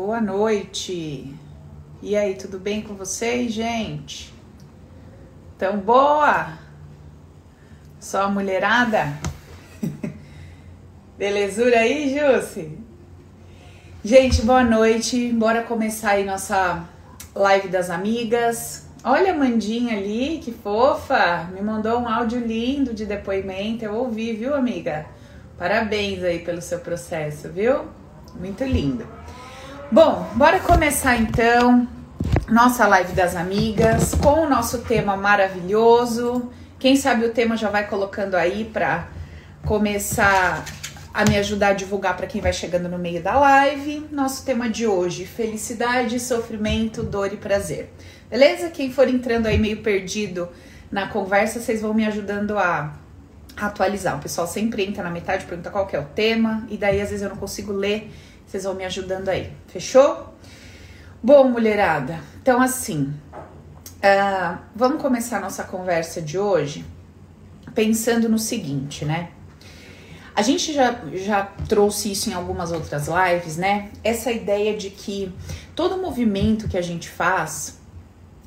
[0.00, 1.34] Boa noite.
[2.00, 4.32] E aí, tudo bem com vocês, gente?
[5.58, 6.56] Tão boa?
[7.98, 9.12] Só a mulherada?
[11.18, 12.78] Belezura aí, Jussi?
[14.04, 15.32] Gente, boa noite.
[15.32, 16.84] Bora começar aí nossa
[17.34, 18.86] live das amigas.
[19.02, 21.50] Olha a Mandinha ali, que fofa.
[21.52, 23.84] Me mandou um áudio lindo de depoimento.
[23.84, 25.06] Eu ouvi, viu, amiga?
[25.58, 27.86] Parabéns aí pelo seu processo, viu?
[28.38, 29.17] Muito lindo.
[29.90, 31.88] Bom, bora começar então
[32.46, 36.50] nossa live das amigas com o nosso tema maravilhoso.
[36.78, 39.08] Quem sabe o tema já vai colocando aí para
[39.64, 40.62] começar
[41.14, 44.06] a me ajudar a divulgar para quem vai chegando no meio da live.
[44.12, 47.90] Nosso tema de hoje: felicidade, sofrimento, dor e prazer.
[48.28, 48.68] Beleza?
[48.68, 50.50] Quem for entrando aí meio perdido
[50.92, 52.92] na conversa, vocês vão me ajudando a
[53.56, 54.18] atualizar.
[54.18, 57.08] O pessoal sempre entra na metade, pergunta qual que é o tema, e daí às
[57.08, 58.10] vezes eu não consigo ler,
[58.48, 59.52] vocês vão me ajudando aí.
[59.66, 60.34] Fechou?
[61.22, 63.12] Bom, mulherada, então assim,
[63.98, 66.84] uh, vamos começar nossa conversa de hoje
[67.74, 69.30] pensando no seguinte, né?
[70.34, 73.90] A gente já, já trouxe isso em algumas outras lives, né?
[74.02, 75.34] Essa ideia de que
[75.74, 77.80] todo movimento que a gente faz,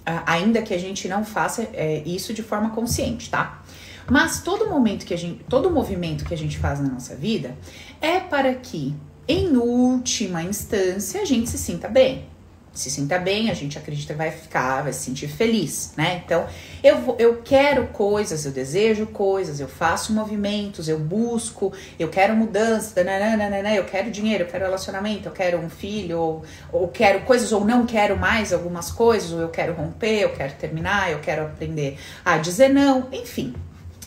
[0.07, 3.61] uh, ainda que a gente não faça é, isso de forma consciente, tá?
[4.09, 7.55] Mas todo momento que a gente, todo movimento que a gente faz na nossa vida
[8.01, 8.95] é para que,
[9.27, 12.31] em última instância, a gente se sinta bem.
[12.73, 16.21] Se sinta bem, a gente acredita vai ficar, vai se sentir feliz, né?
[16.25, 16.47] Então,
[16.81, 23.03] eu, eu quero coisas, eu desejo coisas, eu faço movimentos, eu busco, eu quero mudança,
[23.03, 27.51] nananana, eu quero dinheiro, eu quero relacionamento, eu quero um filho, ou, ou quero coisas,
[27.51, 31.43] ou não quero mais algumas coisas, ou eu quero romper, eu quero terminar, eu quero
[31.43, 33.53] aprender a dizer não, enfim,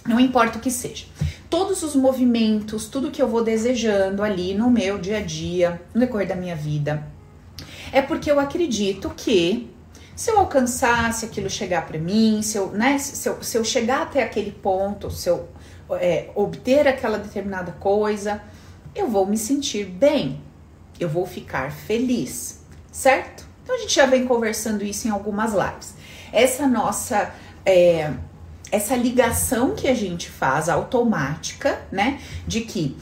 [0.07, 1.07] não importa o que seja.
[1.49, 6.01] Todos os movimentos, tudo que eu vou desejando ali no meu dia a dia, no
[6.01, 7.07] decorrer da minha vida,
[7.93, 9.71] é porque eu acredito que
[10.17, 13.65] se eu alcançar, se aquilo chegar para mim, se eu, né, se eu, se eu
[13.65, 15.49] chegar até aquele ponto, se eu
[15.93, 18.43] é, obter aquela determinada coisa,
[18.95, 20.41] eu vou me sentir bem,
[21.01, 23.45] eu vou ficar feliz, certo?
[23.63, 25.95] Então a gente já vem conversando isso em algumas lives.
[26.33, 27.35] Essa nossa
[27.67, 28.13] é,
[28.71, 32.21] essa ligação que a gente faz automática, né?
[32.47, 32.97] De que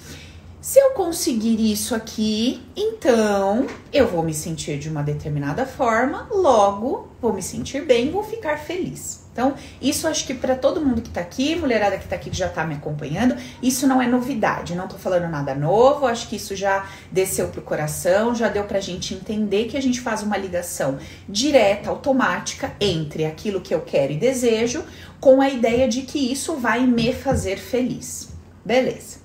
[0.62, 7.08] se eu conseguir isso aqui, então eu vou me sentir de uma determinada forma, logo
[7.20, 9.24] vou me sentir bem, vou ficar feliz.
[9.32, 12.36] Então, isso acho que para todo mundo que tá aqui, mulherada que tá aqui que
[12.36, 16.36] já tá me acompanhando, isso não é novidade, não tô falando nada novo, acho que
[16.36, 20.36] isso já desceu pro coração, já deu pra gente entender que a gente faz uma
[20.36, 20.96] ligação
[21.28, 24.84] direta, automática entre aquilo que eu quero e desejo,
[25.18, 28.28] com a ideia de que isso vai me fazer feliz.
[28.64, 29.21] Beleza.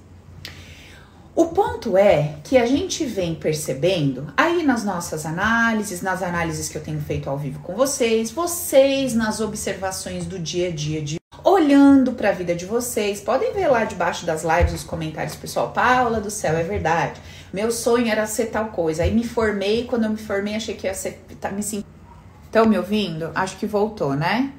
[1.37, 6.75] O ponto é que a gente vem percebendo aí nas nossas análises, nas análises que
[6.75, 11.19] eu tenho feito ao vivo com vocês, vocês nas observações do dia a dia de
[11.43, 13.21] olhando para a vida de vocês.
[13.21, 15.71] Podem ver lá debaixo das lives os comentários, pessoal.
[15.71, 17.21] Paula do céu, é verdade.
[17.53, 19.03] Meu sonho era ser tal coisa.
[19.03, 21.61] Aí me formei, quando eu me formei, achei que ia ser tá me.
[21.61, 23.29] Estão me ouvindo?
[23.35, 24.51] Acho que voltou, né?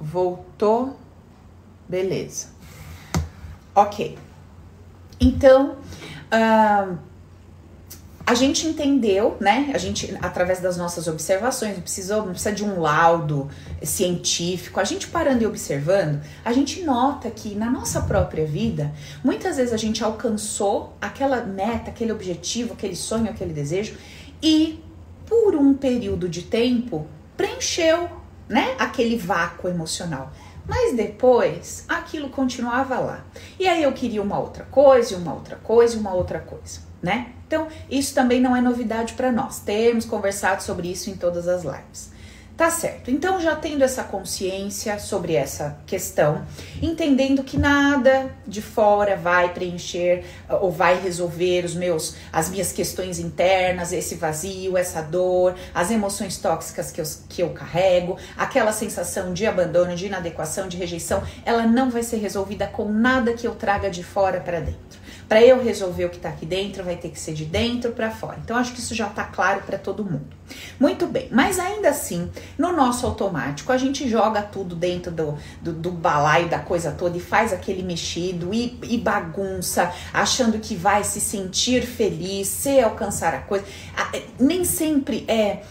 [0.00, 0.96] Voltou.
[1.86, 2.46] Beleza.
[3.74, 4.29] OK.
[5.20, 5.76] Então,
[6.32, 6.98] uh,
[8.30, 9.72] a gente entendeu, né?
[9.74, 13.50] A gente, através das nossas observações, não precisa, não precisa de um laudo
[13.82, 14.78] científico.
[14.78, 18.92] A gente parando e observando, a gente nota que na nossa própria vida,
[19.24, 23.96] muitas vezes a gente alcançou aquela meta, aquele objetivo, aquele sonho, aquele desejo,
[24.40, 24.80] e
[25.26, 28.08] por um período de tempo preencheu,
[28.48, 28.76] né?
[28.78, 30.32] Aquele vácuo emocional.
[30.70, 33.24] Mas depois aquilo continuava lá.
[33.58, 37.32] E aí eu queria uma outra coisa, uma outra coisa, uma outra coisa, né?
[37.44, 39.58] Então, isso também não é novidade para nós.
[39.58, 42.12] Temos conversado sobre isso em todas as lives.
[42.60, 43.10] Tá certo.
[43.10, 46.44] Então, já tendo essa consciência sobre essa questão,
[46.82, 52.70] entendendo que nada de fora vai preencher uh, ou vai resolver os meus as minhas
[52.70, 58.72] questões internas, esse vazio, essa dor, as emoções tóxicas que eu, que eu carrego, aquela
[58.72, 63.46] sensação de abandono, de inadequação, de rejeição, ela não vai ser resolvida com nada que
[63.46, 64.99] eu traga de fora para dentro.
[65.30, 68.10] Para eu resolver o que está aqui dentro, vai ter que ser de dentro para
[68.10, 68.40] fora.
[68.42, 70.26] Então, acho que isso já está claro para todo mundo.
[70.76, 72.28] Muito bem, mas ainda assim,
[72.58, 77.16] no nosso automático, a gente joga tudo dentro do, do, do balaio da coisa toda
[77.16, 83.32] e faz aquele mexido e, e bagunça, achando que vai se sentir feliz, se alcançar
[83.32, 83.64] a coisa.
[84.12, 85.62] É, nem sempre é.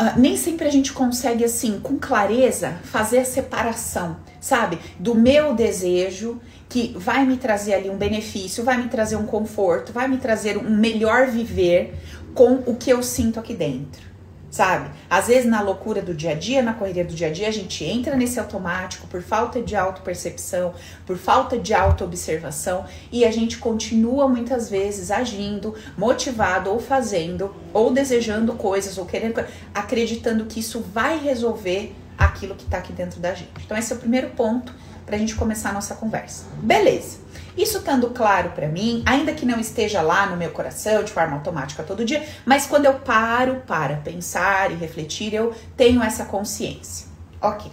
[0.00, 4.78] Uh, nem sempre a gente consegue, assim, com clareza, fazer a separação, sabe?
[4.98, 9.92] Do meu desejo que vai me trazer ali um benefício, vai me trazer um conforto,
[9.92, 11.94] vai me trazer um melhor viver
[12.34, 14.08] com o que eu sinto aqui dentro
[14.50, 14.90] sabe?
[15.08, 17.52] Às vezes na loucura do dia a dia, na correria do dia a dia, a
[17.52, 20.74] gente entra nesse automático por falta de autopercepção,
[21.06, 27.92] por falta de autoobservação e a gente continua muitas vezes agindo, motivado ou fazendo ou
[27.92, 29.44] desejando coisas ou querendo,
[29.74, 33.52] acreditando que isso vai resolver aquilo que tá aqui dentro da gente.
[33.64, 34.74] Então esse é o primeiro ponto
[35.08, 36.44] pra gente começar a nossa conversa.
[36.62, 37.18] Beleza.
[37.56, 41.34] Isso estando claro para mim, ainda que não esteja lá no meu coração de forma
[41.34, 47.08] automática todo dia, mas quando eu paro para pensar e refletir, eu tenho essa consciência.
[47.40, 47.72] Ok.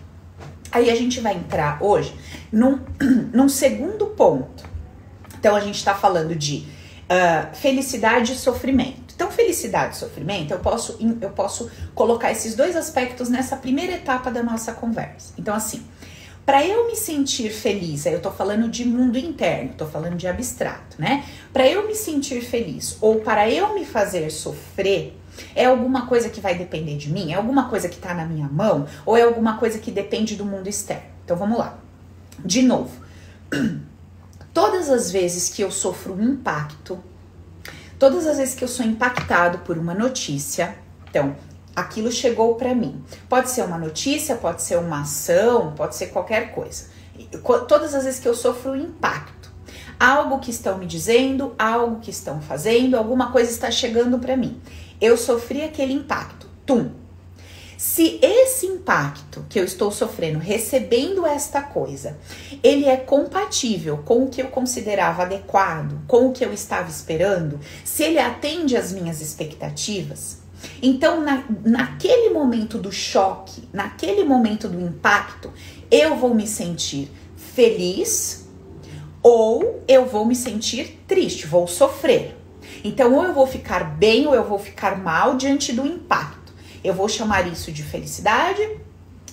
[0.72, 2.16] Aí a gente vai entrar hoje
[2.52, 2.80] num,
[3.32, 4.64] num segundo ponto.
[5.38, 6.66] Então a gente está falando de
[7.06, 9.06] uh, felicidade e sofrimento.
[9.16, 14.30] Então, felicidade e sofrimento, eu posso, eu posso colocar esses dois aspectos nessa primeira etapa
[14.30, 15.34] da nossa conversa.
[15.38, 15.86] Então, assim,
[16.46, 20.28] para eu me sentir feliz, aí eu tô falando de mundo interno, tô falando de
[20.28, 21.26] abstrato, né?
[21.52, 25.18] Para eu me sentir feliz ou para eu me fazer sofrer,
[25.56, 27.32] é alguma coisa que vai depender de mim?
[27.32, 28.88] É alguma coisa que tá na minha mão?
[29.06, 31.04] Ou é alguma coisa que depende do mundo externo?
[31.24, 31.78] Então vamos lá.
[32.40, 32.92] De novo,
[34.54, 37.04] todas as vezes que eu sofro um impacto,
[37.98, 40.76] todas as vezes que eu sou impactado por uma notícia,
[41.10, 41.36] então
[41.75, 43.04] aquilo chegou para mim.
[43.27, 46.86] Pode ser uma notícia, pode ser uma ação, pode ser qualquer coisa.
[47.68, 49.51] Todas as vezes que eu sofro impacto,
[50.00, 54.62] algo que estão me dizendo, algo que estão fazendo, alguma coisa está chegando para mim.
[55.01, 56.45] Eu sofri aquele impacto.
[56.66, 56.89] Tum.
[57.77, 62.18] Se esse impacto que eu estou sofrendo, recebendo esta coisa,
[62.63, 67.60] ele é compatível com o que eu considerava adequado, com o que eu estava esperando,
[67.83, 70.39] se ele atende às minhas expectativas,
[70.82, 75.52] então, na, naquele momento do choque, naquele momento do impacto,
[75.90, 78.48] eu vou me sentir feliz
[79.24, 82.38] ou eu vou me sentir triste, vou sofrer.
[82.84, 86.54] Então, ou eu vou ficar bem ou eu vou ficar mal diante do impacto.
[86.84, 88.62] Eu vou chamar isso de felicidade,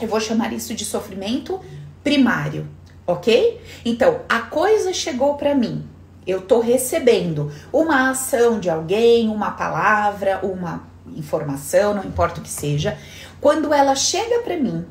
[0.00, 1.61] eu vou chamar isso de sofrimento
[2.02, 2.67] primário,
[3.06, 3.61] ok?
[3.85, 5.87] Então, a coisa chegou para mim.
[6.26, 12.50] Eu tô recebendo uma ação de alguém, uma palavra, uma informação, não importa o que
[12.50, 12.99] seja,
[13.41, 14.87] quando ela chega para mim,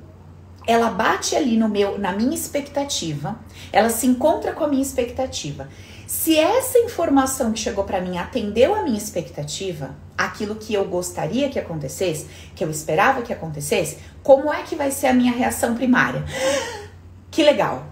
[0.67, 3.39] ela bate ali no meu, na minha expectativa,
[3.71, 5.67] ela se encontra com a minha expectativa.
[6.05, 11.49] Se essa informação que chegou para mim atendeu a minha expectativa, aquilo que eu gostaria
[11.49, 15.75] que acontecesse, que eu esperava que acontecesse, como é que vai ser a minha reação
[15.75, 16.23] primária?
[17.31, 17.85] Que legal!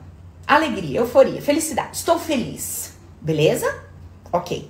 [0.45, 2.91] Alegria, euforia, felicidade, estou feliz.
[3.21, 3.73] Beleza?
[4.33, 4.69] Ok.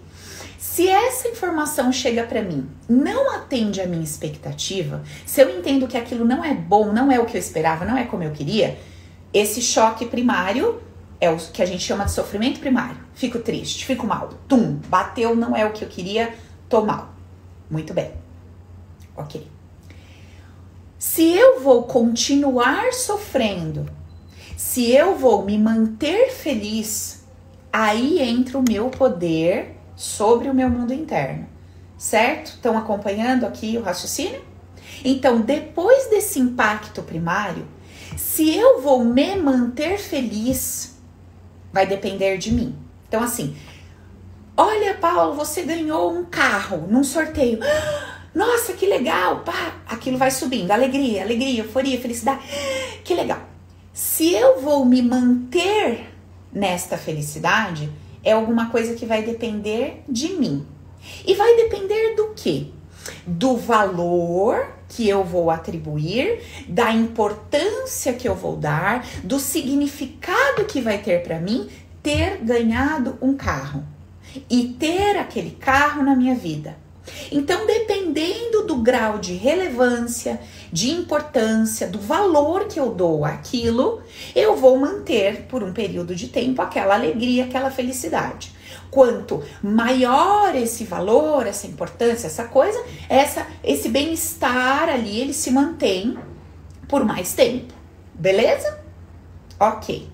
[0.79, 5.97] Se essa informação chega para mim, não atende a minha expectativa, se eu entendo que
[5.97, 8.79] aquilo não é bom, não é o que eu esperava, não é como eu queria,
[9.33, 10.81] esse choque primário
[11.19, 12.95] é o que a gente chama de sofrimento primário.
[13.13, 14.29] Fico triste, fico mal.
[14.47, 16.33] Tum, bateu, não é o que eu queria,
[16.69, 17.09] tô mal.
[17.69, 18.13] Muito bem.
[19.17, 19.45] Ok.
[20.97, 23.85] Se eu vou continuar sofrendo,
[24.55, 27.25] se eu vou me manter feliz,
[27.69, 31.45] aí entra o meu poder sobre o meu mundo interno,
[31.97, 32.51] certo?
[32.51, 34.41] Estão acompanhando aqui o raciocínio?
[35.03, 37.67] Então, depois desse impacto primário,
[38.15, 40.97] se eu vou me manter feliz,
[41.73, 42.77] vai depender de mim.
[43.09, 43.57] Então, assim,
[44.55, 47.59] olha, Paulo, você ganhou um carro num sorteio.
[48.33, 49.41] Nossa, que legal!
[49.41, 50.71] Pá, aquilo vai subindo.
[50.71, 52.39] Alegria, alegria, euforia, felicidade.
[53.03, 53.41] Que legal.
[53.91, 56.13] Se eu vou me manter
[56.53, 57.91] nesta felicidade,
[58.23, 60.65] é alguma coisa que vai depender de mim.
[61.25, 62.67] E vai depender do quê?
[63.25, 70.81] Do valor que eu vou atribuir, da importância que eu vou dar, do significado que
[70.81, 71.69] vai ter para mim
[72.01, 73.83] ter ganhado um carro
[74.49, 76.75] e ter aquele carro na minha vida.
[77.31, 80.39] Então, dependendo do grau de relevância,
[80.71, 84.01] de importância, do valor que eu dou àquilo,
[84.35, 88.53] eu vou manter por um período de tempo aquela alegria, aquela felicidade.
[88.89, 96.17] Quanto maior esse valor, essa importância, essa coisa, essa esse bem-estar ali, ele se mantém
[96.87, 97.73] por mais tempo.
[98.13, 98.79] Beleza?
[99.59, 100.09] OK.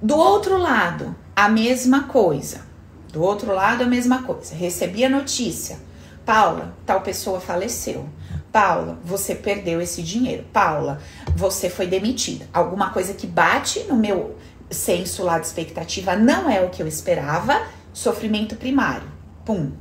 [0.00, 2.67] Do outro lado, a mesma coisa.
[3.12, 4.54] Do outro lado, a mesma coisa.
[4.54, 5.78] Recebi a notícia.
[6.24, 8.06] Paula, tal pessoa faleceu.
[8.52, 10.44] Paula, você perdeu esse dinheiro.
[10.52, 11.00] Paula,
[11.34, 12.46] você foi demitida.
[12.52, 14.36] Alguma coisa que bate no meu
[14.70, 17.62] senso lá de expectativa não é o que eu esperava.
[17.92, 19.08] Sofrimento primário.
[19.44, 19.72] Pum.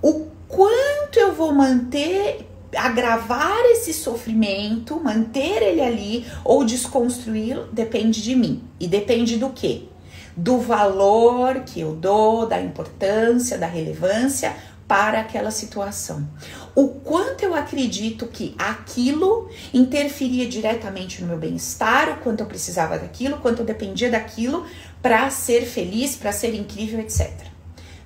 [0.00, 8.34] O quanto eu vou manter, agravar esse sofrimento, manter ele ali ou desconstruí-lo, depende de
[8.34, 8.62] mim.
[8.80, 9.88] E depende do quê?
[10.36, 14.54] Do valor que eu dou, da importância, da relevância
[14.86, 16.28] para aquela situação.
[16.74, 22.98] O quanto eu acredito que aquilo interferia diretamente no meu bem-estar, o quanto eu precisava
[22.98, 24.66] daquilo, o quanto eu dependia daquilo
[25.00, 27.30] para ser feliz, para ser incrível, etc.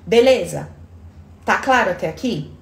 [0.07, 0.69] Beleza?
[1.45, 2.53] Tá claro até aqui?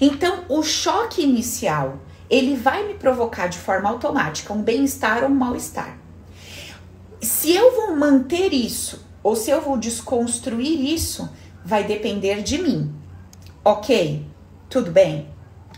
[0.00, 5.34] Então, o choque inicial, ele vai me provocar de forma automática um bem-estar ou um
[5.34, 5.99] mal-estar.
[7.20, 11.28] Se eu vou manter isso ou se eu vou desconstruir isso,
[11.62, 12.94] vai depender de mim.
[13.62, 14.24] Ok?
[14.70, 15.28] Tudo bem?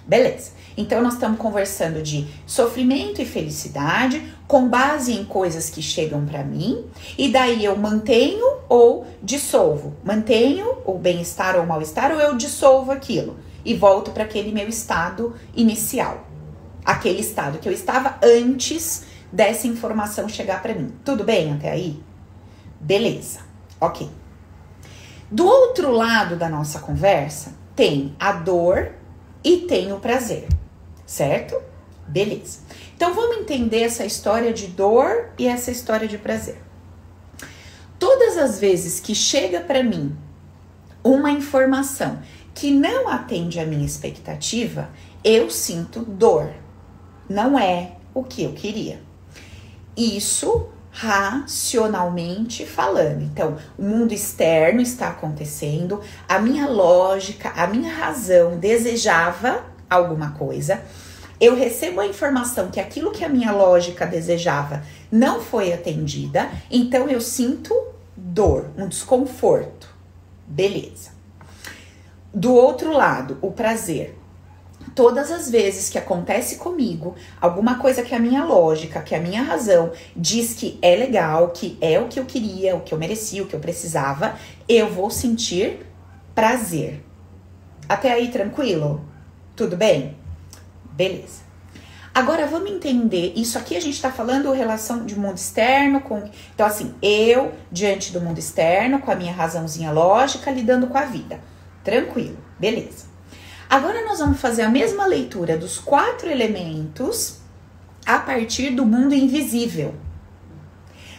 [0.07, 0.53] Beleza.
[0.77, 6.45] Então nós estamos conversando de sofrimento e felicidade com base em coisas que chegam para
[6.45, 6.85] mim
[7.19, 9.97] e daí eu mantenho ou dissolvo.
[10.05, 14.69] Mantenho o bem-estar ou o mal-estar ou eu dissolvo aquilo e volto para aquele meu
[14.69, 16.27] estado inicial.
[16.85, 20.93] Aquele estado que eu estava antes dessa informação chegar para mim.
[21.05, 22.03] Tudo bem até aí?
[22.79, 23.41] Beleza,
[23.81, 24.11] ok.
[25.31, 28.93] Do outro lado da nossa conversa, tem a dor
[29.43, 30.47] e tem o prazer,
[31.07, 31.59] certo?
[32.07, 32.61] Beleza.
[32.95, 36.61] Então vamos entender essa história de dor e essa história de prazer.
[37.99, 40.15] Todas as vezes que chega para mim
[41.03, 42.21] uma informação
[42.55, 44.91] que não atende a minha expectativa,
[45.25, 46.53] eu sinto dor.
[47.29, 49.01] Não é o que eu queria.
[49.97, 53.23] Isso racionalmente falando.
[53.23, 60.83] Então, o mundo externo está acontecendo, a minha lógica, a minha razão desejava alguma coisa.
[61.41, 67.09] Eu recebo a informação que aquilo que a minha lógica desejava não foi atendida, então
[67.09, 67.75] eu sinto
[68.17, 69.89] dor, um desconforto.
[70.47, 71.11] Beleza.
[72.33, 74.17] Do outro lado, o prazer
[74.95, 79.43] todas as vezes que acontece comigo alguma coisa que a minha lógica, que a minha
[79.43, 83.43] razão diz que é legal, que é o que eu queria, o que eu merecia,
[83.43, 84.35] o que eu precisava,
[84.69, 85.87] eu vou sentir
[86.35, 87.05] prazer.
[87.89, 89.05] Até aí tranquilo?
[89.55, 90.17] Tudo bem?
[90.93, 91.43] Beleza.
[92.15, 96.23] Agora vamos entender, isso aqui a gente está falando relação de mundo externo com.
[96.55, 101.07] Então, assim, eu diante do mundo externo, com a minha razãozinha lógica, lidando com a
[101.07, 101.41] vida.
[101.83, 103.12] Tranquilo, beleza.
[103.73, 107.38] Agora nós vamos fazer a mesma leitura dos quatro elementos
[108.05, 109.95] a partir do mundo invisível.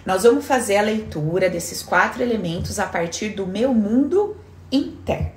[0.05, 4.37] Nós vamos fazer a leitura desses quatro elementos a partir do meu mundo
[4.71, 5.31] interno.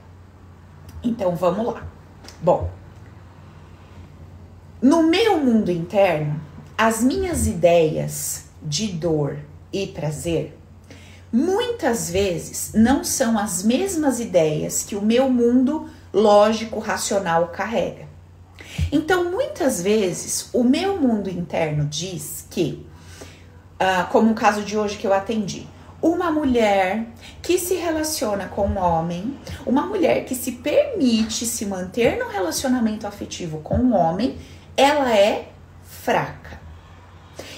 [1.03, 1.87] Então vamos lá.
[2.43, 2.71] Bom,
[4.83, 6.39] no meu mundo interno,
[6.77, 9.39] as minhas ideias de dor
[9.73, 10.55] e prazer
[11.33, 18.09] muitas vezes não são as mesmas ideias que o meu mundo lógico, racional carrega.
[18.91, 22.87] Então, muitas vezes, o meu mundo interno diz que,
[23.75, 25.67] uh, como o caso de hoje que eu atendi,
[26.01, 27.07] uma mulher
[27.43, 33.07] que se relaciona com um homem, uma mulher que se permite se manter no relacionamento
[33.07, 34.39] afetivo com um homem,
[34.75, 35.51] ela é
[35.83, 36.59] fraca.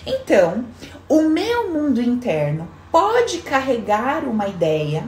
[0.05, 0.65] Então,
[1.09, 5.05] o meu mundo interno pode carregar uma ideia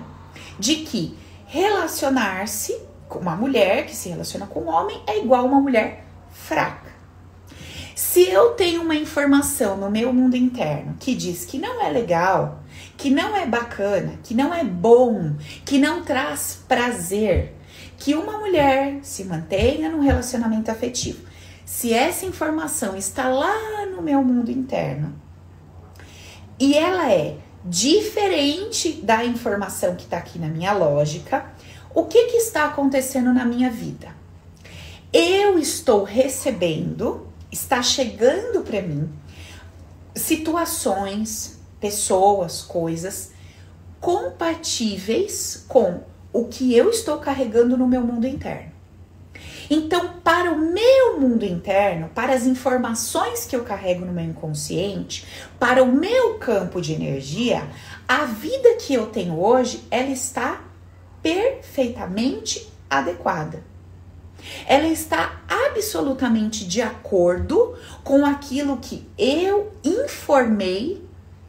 [0.58, 6.04] de que relacionar-se uma mulher que se relaciona com um homem é igual uma mulher
[6.30, 6.90] fraca.
[7.94, 12.62] Se eu tenho uma informação no meu mundo interno que diz que não é legal,
[12.96, 17.54] que não é bacana, que não é bom, que não traz prazer,
[17.98, 21.28] que uma mulher se mantenha num relacionamento afetivo,
[21.64, 25.14] se essa informação está lá no meu mundo interno
[26.58, 31.50] e ela é diferente da informação que está aqui na minha lógica,
[31.94, 34.14] o que, que está acontecendo na minha vida?
[35.12, 39.10] Eu estou recebendo, está chegando para mim
[40.14, 43.32] situações, pessoas, coisas
[44.00, 46.00] compatíveis com
[46.32, 48.70] o que eu estou carregando no meu mundo interno.
[49.68, 55.26] Então, para o meu mundo interno, para as informações que eu carrego no meu inconsciente,
[55.58, 57.68] para o meu campo de energia,
[58.06, 60.60] a vida que eu tenho hoje, ela está
[61.22, 63.62] perfeitamente adequada.
[64.66, 71.04] Ela está absolutamente de acordo com aquilo que eu informei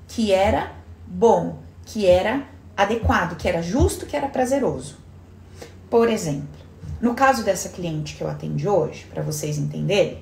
[0.07, 0.73] que era
[1.07, 4.97] bom, que era adequado, que era justo, que era prazeroso.
[5.89, 6.59] Por exemplo,
[6.99, 10.21] no caso dessa cliente que eu atendi hoje, para vocês entenderem,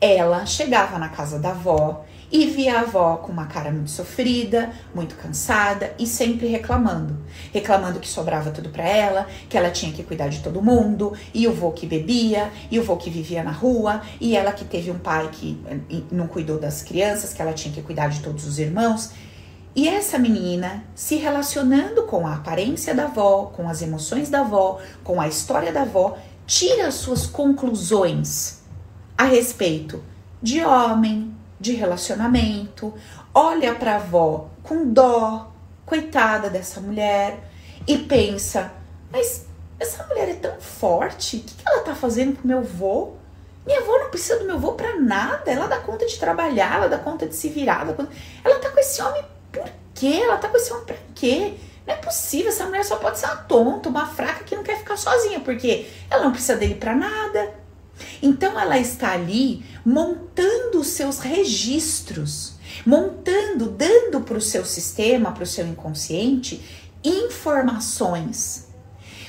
[0.00, 4.70] ela chegava na casa da avó e via a avó com uma cara muito sofrida,
[4.94, 7.16] muito cansada e sempre reclamando.
[7.52, 11.46] Reclamando que sobrava tudo para ela, que ela tinha que cuidar de todo mundo, e
[11.46, 14.90] o vô que bebia, e o vô que vivia na rua, e ela que teve
[14.90, 15.60] um pai que
[16.10, 19.10] não cuidou das crianças, que ela tinha que cuidar de todos os irmãos.
[19.76, 24.78] E essa menina se relacionando com a aparência da avó, com as emoções da avó,
[25.02, 26.16] com a história da avó,
[26.46, 28.62] tira as suas conclusões
[29.18, 30.02] a respeito
[30.40, 31.33] de homem,
[31.64, 32.92] de relacionamento,
[33.32, 35.50] olha para a avó com dó,
[35.86, 37.40] coitada dessa mulher,
[37.86, 38.70] e pensa:
[39.10, 39.46] mas
[39.80, 43.12] essa mulher é tão forte, o que, ela tá fazendo com meu avô?
[43.66, 46.88] Minha avó não precisa do meu avô para nada, ela dá conta de trabalhar, ela
[46.88, 48.08] dá conta de se virar, ela,
[48.44, 50.20] ela tá com esse homem por quê?
[50.22, 51.54] Ela tá com esse homem pra quê?
[51.86, 54.76] Não é possível, essa mulher só pode ser uma tonta, uma fraca que não quer
[54.76, 57.63] ficar sozinha, porque ela não precisa dele para nada.
[58.22, 65.44] Então ela está ali montando os seus registros, montando, dando para o seu sistema, para
[65.44, 66.60] o seu inconsciente,
[67.02, 68.64] informações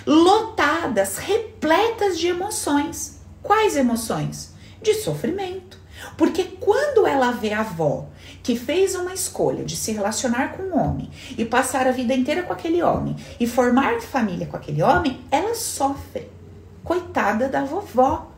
[0.06, 3.20] lotadas, repletas de emoções.
[3.42, 4.54] Quais emoções?
[4.82, 5.80] De sofrimento.
[6.18, 8.08] Porque quando ela vê a avó
[8.44, 12.44] que fez uma escolha de se relacionar com um homem e passar a vida inteira
[12.44, 16.30] com aquele homem e formar família com aquele homem, ela sofre.
[16.84, 18.32] Coitada da vovó.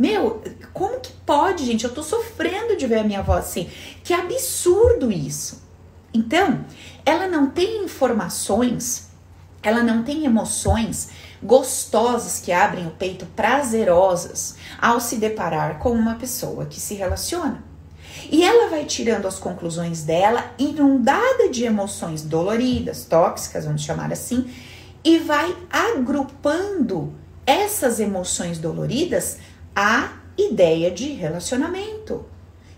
[0.00, 0.42] Meu,
[0.72, 1.84] como que pode, gente?
[1.84, 3.68] Eu tô sofrendo de ver a minha avó assim.
[4.02, 5.62] Que absurdo isso.
[6.14, 6.64] Então,
[7.04, 9.10] ela não tem informações,
[9.62, 11.10] ela não tem emoções
[11.42, 17.62] gostosas que abrem o peito, prazerosas, ao se deparar com uma pessoa que se relaciona.
[18.30, 24.50] E ela vai tirando as conclusões dela, inundada de emoções doloridas, tóxicas, vamos chamar assim,
[25.04, 27.12] e vai agrupando
[27.44, 29.38] essas emoções doloridas
[29.80, 32.26] à ideia de relacionamento.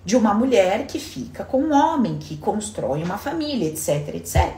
[0.05, 4.55] De uma mulher que fica com um homem, que constrói uma família, etc, etc.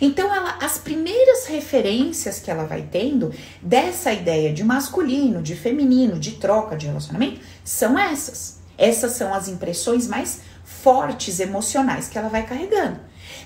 [0.00, 3.30] Então, ela, as primeiras referências que ela vai tendo
[3.60, 8.58] dessa ideia de masculino, de feminino, de troca de relacionamento, são essas.
[8.78, 13.00] Essas são as impressões mais fortes emocionais que ela vai carregando.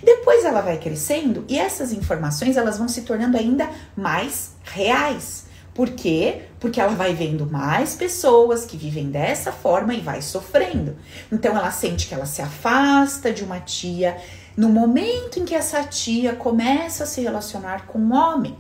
[0.04, 5.46] Depois ela vai crescendo e essas informações elas vão se tornando ainda mais reais.
[5.75, 6.42] Por quê?
[6.61, 10.97] Porque ela vai vendo mais pessoas que vivem dessa forma e vai sofrendo.
[11.32, 14.17] Então ela sente que ela se afasta de uma tia
[14.56, 18.56] no momento em que essa tia começa a se relacionar com um homem.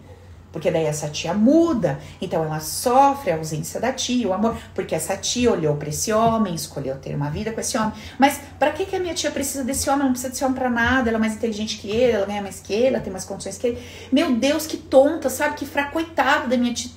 [0.52, 4.94] Porque daí essa tia muda, então ela sofre a ausência da tia, o amor, porque
[4.94, 7.92] essa tia olhou para esse homem, escolheu ter uma vida com esse homem.
[8.18, 10.00] Mas para que que a minha tia precisa desse homem?
[10.00, 12.42] Ela não precisa desse homem para nada, ela é mais inteligente que ele, ela ganha
[12.42, 13.82] mais que ele, ela tem mais condições que ele.
[14.10, 15.54] Meu Deus, que tonta, sabe?
[15.54, 16.90] Que fracoitada da minha tia.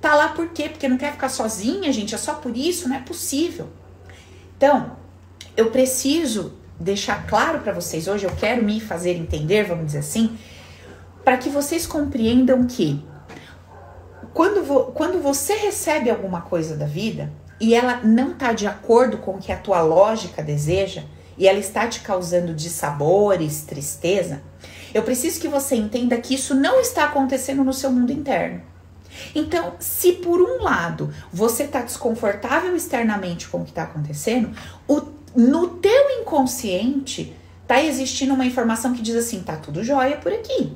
[0.00, 0.68] Tá lá por quê?
[0.68, 2.14] Porque não quer ficar sozinha, gente?
[2.14, 2.88] É só por isso?
[2.88, 3.70] Não é possível.
[4.58, 4.96] Então,
[5.56, 10.36] eu preciso deixar claro para vocês hoje, eu quero me fazer entender, vamos dizer assim,
[11.24, 13.04] para que vocês compreendam que
[14.32, 19.18] quando, vo, quando você recebe alguma coisa da vida e ela não está de acordo
[19.18, 21.02] com o que a tua lógica deseja
[21.36, 24.42] e ela está te causando dissabores, tristeza,
[24.92, 28.60] eu preciso que você entenda que isso não está acontecendo no seu mundo interno.
[29.34, 34.50] Então, se por um lado você está desconfortável externamente com o que está acontecendo,
[34.88, 35.02] o,
[35.36, 40.74] no teu inconsciente está existindo uma informação que diz assim: tá tudo jóia por aqui.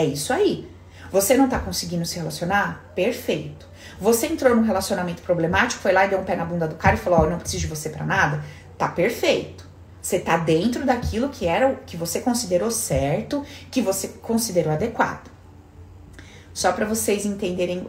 [0.00, 0.66] É isso aí.
[1.12, 2.90] Você não tá conseguindo se relacionar?
[2.94, 3.66] Perfeito.
[4.00, 6.94] Você entrou num relacionamento problemático, foi lá e deu um pé na bunda do cara
[6.96, 8.42] e falou: Ó, oh, eu não preciso de você para nada?
[8.78, 9.68] Tá perfeito.
[10.00, 15.30] Você tá dentro daquilo que era o que você considerou certo, que você considerou adequado.
[16.54, 17.86] Só para vocês entenderem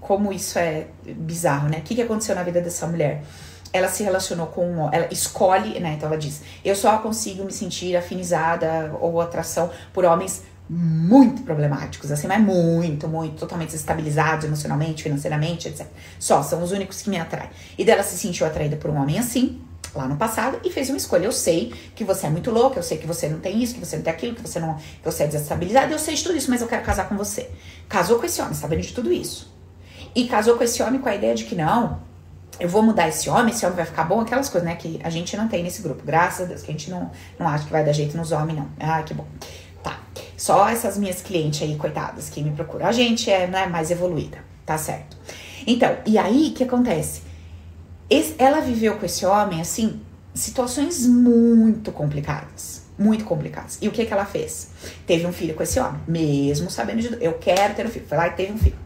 [0.00, 1.78] como isso é bizarro, né?
[1.78, 3.22] O que, que aconteceu na vida dessa mulher?
[3.70, 5.92] Ela se relacionou com um, ela escolhe, né?
[5.94, 12.10] Então ela diz: "Eu só consigo me sentir afinizada ou atração por homens muito problemáticos,
[12.10, 15.86] assim, mas muito, muito, totalmente desestabilizados emocionalmente, financeiramente, etc.
[16.18, 17.50] Só são os únicos que me atraem.
[17.76, 19.60] E dela se sentiu atraída por um homem assim,
[19.94, 21.24] lá no passado, e fez uma escolha.
[21.26, 23.80] Eu sei que você é muito louca, eu sei que você não tem isso, que
[23.80, 26.36] você não tem aquilo, que você não, que você é desestabilizada, eu sei de tudo
[26.36, 27.50] isso, mas eu quero casar com você.
[27.88, 29.52] Casou com esse homem, sabendo de tudo isso.
[30.14, 32.00] E casou com esse homem com a ideia de que não,
[32.58, 35.10] eu vou mudar esse homem, esse homem vai ficar bom, aquelas coisas, né, que a
[35.10, 36.02] gente não tem nesse grupo.
[36.04, 38.58] Graças a Deus, que a gente não, não acha que vai dar jeito nos homens,
[38.58, 38.68] não.
[38.78, 39.26] Ah, que bom.
[40.36, 42.86] Só essas minhas clientes aí, coitadas, que me procuram.
[42.86, 45.16] A gente é né, mais evoluída, tá certo?
[45.66, 47.22] Então, e aí, o que acontece?
[48.10, 50.00] Esse, ela viveu com esse homem, assim,
[50.34, 52.82] situações muito complicadas.
[52.96, 53.78] Muito complicadas.
[53.80, 54.70] E o que que ela fez?
[55.06, 57.24] Teve um filho com esse homem, mesmo sabendo de.
[57.24, 58.06] Eu quero ter um filho.
[58.06, 58.78] Foi lá e teve um filho.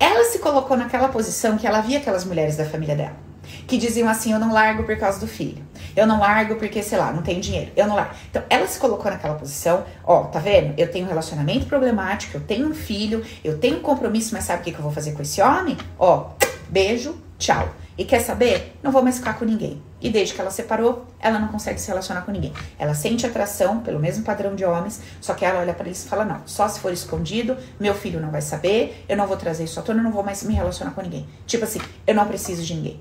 [0.00, 3.24] Ela se colocou naquela posição que ela via aquelas mulheres da família dela
[3.66, 5.62] que diziam assim: eu não largo por causa do filho.
[5.96, 7.72] Eu não largo porque, sei lá, não tenho dinheiro.
[7.76, 8.14] Eu não largo.
[8.30, 10.74] Então, ela se colocou naquela posição: ó, tá vendo?
[10.78, 14.60] Eu tenho um relacionamento problemático, eu tenho um filho, eu tenho um compromisso, mas sabe
[14.60, 15.76] o que, que eu vou fazer com esse homem?
[15.98, 16.30] Ó,
[16.68, 17.68] beijo, tchau.
[17.96, 18.76] E quer saber?
[18.82, 19.80] Não vou mais ficar com ninguém.
[20.00, 22.52] E desde que ela separou, ela não consegue se relacionar com ninguém.
[22.78, 26.08] Ela sente atração pelo mesmo padrão de homens, só que ela olha para eles e
[26.08, 29.64] fala: não, só se for escondido, meu filho não vai saber, eu não vou trazer
[29.64, 31.26] isso à tona, eu não vou mais me relacionar com ninguém.
[31.46, 33.00] Tipo assim, eu não preciso de ninguém.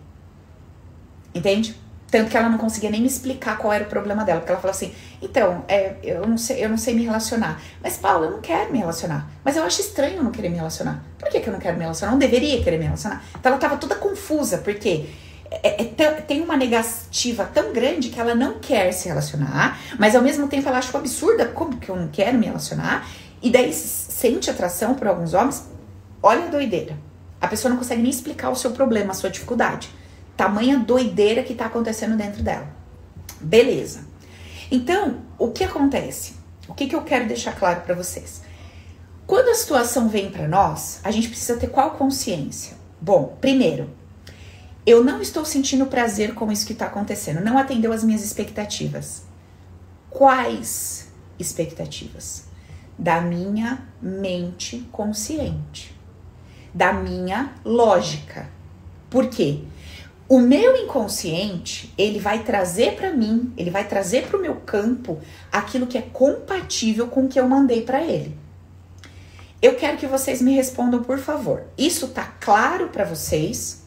[1.34, 1.76] Entende?
[2.13, 4.39] Tanto que ela não conseguia nem me explicar qual era o problema dela.
[4.39, 7.60] Porque ela falou assim: então, é, eu, não sei, eu não sei me relacionar.
[7.82, 9.28] Mas, Paula, eu não quero me relacionar.
[9.43, 11.04] Mas eu acho estranho não querer me relacionar.
[11.17, 12.12] Por que, que eu não quero me relacionar?
[12.12, 13.23] Eu não deveria querer me relacionar.
[13.36, 15.10] Então ela tava toda confusa, porque
[15.49, 20.21] é, é, tem uma negativa tão grande que ela não quer se relacionar, mas ao
[20.21, 23.08] mesmo tempo ela acha absurda como que eu não quero me relacionar,
[23.41, 25.67] e daí sente atração por alguns homens.
[26.21, 26.95] Olha a doideira.
[27.41, 29.89] A pessoa não consegue nem explicar o seu problema, a sua dificuldade.
[30.36, 32.67] Tamanha doideira que tá acontecendo dentro dela.
[33.39, 34.06] Beleza.
[34.72, 36.34] Então, o que acontece?
[36.67, 38.41] O que, que eu quero deixar claro para vocês?
[39.28, 42.76] Quando a situação vem para nós, a gente precisa ter qual consciência?
[43.00, 43.89] Bom, primeiro,
[44.86, 49.24] eu não estou sentindo prazer com isso que está acontecendo, não atendeu as minhas expectativas.
[50.10, 52.46] Quais expectativas?
[52.98, 55.98] Da minha mente consciente,
[56.74, 58.50] da minha lógica.
[59.10, 59.63] Por quê?
[60.34, 65.22] O meu inconsciente, ele vai trazer para mim, ele vai trazer para o meu campo
[65.52, 68.36] aquilo que é compatível com o que eu mandei para ele.
[69.62, 71.65] Eu quero que vocês me respondam, por favor.
[71.78, 73.84] Isso tá claro para vocês?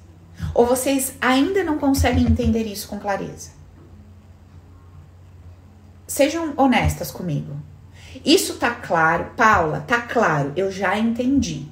[0.54, 3.50] Ou vocês ainda não conseguem entender isso com clareza?
[6.06, 7.56] Sejam honestas comigo.
[8.24, 11.66] Isso tá claro, Paula, tá claro, eu já entendi.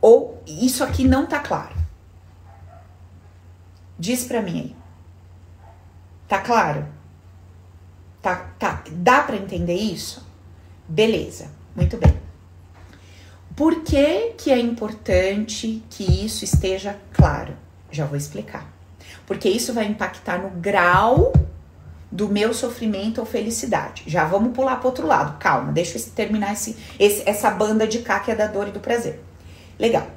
[0.00, 1.81] Ou isso aqui não tá claro.
[4.02, 4.76] Diz pra mim aí.
[6.26, 6.88] Tá claro?
[8.20, 10.26] Tá, tá, dá para entender isso?
[10.88, 12.12] Beleza, muito bem.
[13.54, 17.56] Por que, que é importante que isso esteja claro?
[17.92, 18.66] Já vou explicar.
[19.24, 21.32] Porque isso vai impactar no grau
[22.10, 24.02] do meu sofrimento ou felicidade.
[24.08, 25.38] Já vamos pular para outro lado.
[25.38, 28.72] Calma, deixa eu terminar esse, esse, essa banda de cá que é da dor e
[28.72, 29.22] do prazer.
[29.78, 30.08] Legal.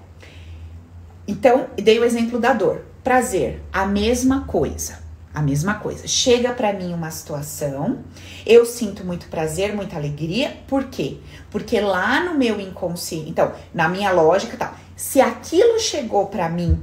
[1.27, 2.94] Então, dei o exemplo da dor.
[3.05, 4.97] Prazer, a mesma coisa.
[5.31, 6.07] A mesma coisa.
[6.07, 7.99] Chega para mim uma situação,
[8.47, 10.57] eu sinto muito prazer, muita alegria.
[10.67, 11.19] Por quê?
[11.51, 14.75] Porque lá no meu inconsciente, então, na minha lógica, tá.
[14.95, 16.81] Se aquilo chegou para mim,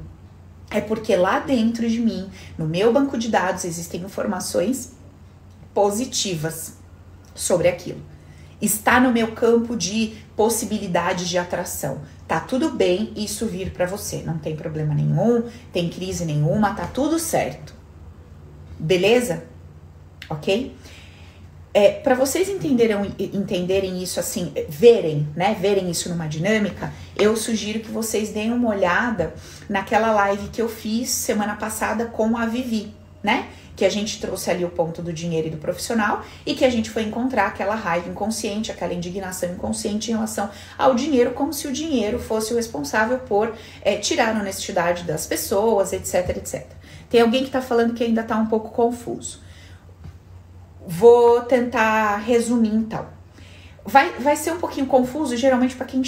[0.70, 4.92] é porque lá dentro de mim, no meu banco de dados, existem informações
[5.74, 6.74] positivas
[7.34, 8.00] sobre aquilo.
[8.60, 12.00] Está no meu campo de possibilidades de atração.
[12.26, 16.84] Tá tudo bem isso vir para você, não tem problema nenhum, tem crise nenhuma, tá
[16.84, 17.72] tudo certo.
[18.76, 19.44] Beleza?
[20.28, 20.74] Ok?
[21.72, 27.78] É, para vocês entenderem, entenderem isso assim, verem, né, verem isso numa dinâmica, eu sugiro
[27.78, 29.34] que vocês deem uma olhada
[29.68, 33.46] naquela live que eu fiz semana passada com a Vivi, né?
[33.74, 36.70] Que a gente trouxe ali o ponto do dinheiro e do profissional e que a
[36.70, 41.66] gente foi encontrar aquela raiva inconsciente, aquela indignação inconsciente em relação ao dinheiro, como se
[41.66, 46.66] o dinheiro fosse o responsável por é, tirar a honestidade das pessoas, etc, etc.
[47.08, 49.40] Tem alguém que está falando que ainda está um pouco confuso.
[50.86, 53.06] Vou tentar resumir então.
[53.84, 56.02] Vai, vai ser um pouquinho confuso, geralmente para quem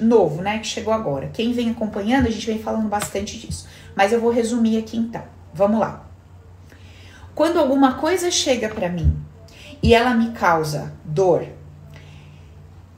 [0.00, 1.30] novo, né, que chegou agora.
[1.32, 3.68] Quem vem acompanhando, a gente vem falando bastante disso.
[3.94, 5.22] Mas eu vou resumir aqui então.
[5.52, 6.07] Vamos lá.
[7.38, 9.16] Quando alguma coisa chega para mim
[9.80, 11.46] e ela me causa dor,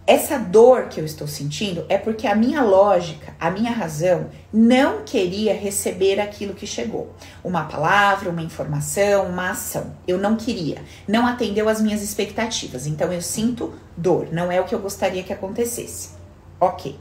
[0.07, 5.03] essa dor que eu estou sentindo é porque a minha lógica, a minha razão não
[5.05, 7.14] queria receber aquilo que chegou.
[7.44, 9.94] Uma palavra, uma informação, uma ação.
[10.09, 10.79] Eu não queria.
[11.07, 12.87] Não atendeu às minhas expectativas.
[12.87, 14.29] Então eu sinto dor.
[14.33, 16.12] Não é o que eu gostaria que acontecesse.
[16.59, 16.98] Ok.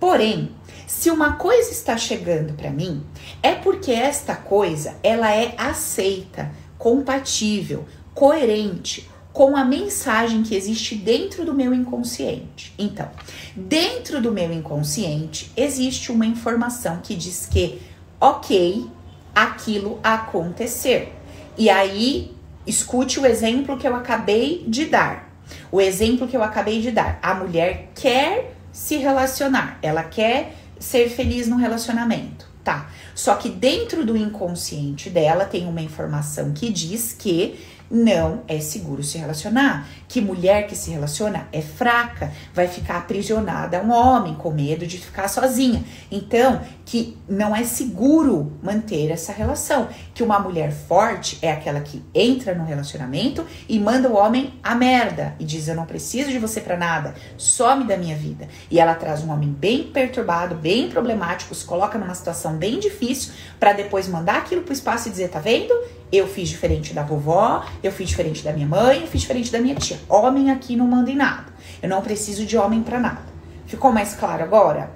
[0.00, 0.56] Porém,
[0.88, 3.04] se uma coisa está chegando para mim,
[3.42, 11.44] é porque esta coisa ela é aceita, compatível, coerente com a mensagem que existe dentro
[11.44, 12.74] do meu inconsciente.
[12.78, 13.06] Então,
[13.54, 17.82] dentro do meu inconsciente existe uma informação que diz que,
[18.18, 18.90] ok,
[19.34, 21.14] aquilo acontecer.
[21.58, 22.34] E aí,
[22.66, 25.38] escute o exemplo que eu acabei de dar.
[25.70, 27.18] O exemplo que eu acabei de dar.
[27.20, 32.90] A mulher quer se relacionar, ela quer ser feliz no relacionamento, tá?
[33.14, 37.58] Só que dentro do inconsciente dela tem uma informação que diz que
[37.90, 39.88] não é seguro se relacionar.
[40.06, 44.86] Que mulher que se relaciona é fraca, vai ficar aprisionada a um homem com medo
[44.86, 45.82] de ficar sozinha.
[46.10, 49.88] Então, que não é seguro manter essa relação.
[50.14, 54.74] Que uma mulher forte é aquela que entra no relacionamento e manda o homem a
[54.74, 58.48] merda e diz: Eu não preciso de você para nada, some da minha vida.
[58.70, 63.32] E ela traz um homem bem perturbado, bem problemático, se coloca numa situação bem difícil
[63.60, 65.74] para depois mandar aquilo pro espaço e dizer: Tá vendo?
[66.10, 69.60] Eu fiz diferente da vovó, eu fiz diferente da minha mãe, eu fiz diferente da
[69.60, 69.98] minha tia.
[70.08, 71.52] Homem aqui não manda em nada.
[71.82, 73.22] Eu não preciso de homem para nada.
[73.66, 74.90] Ficou mais claro agora?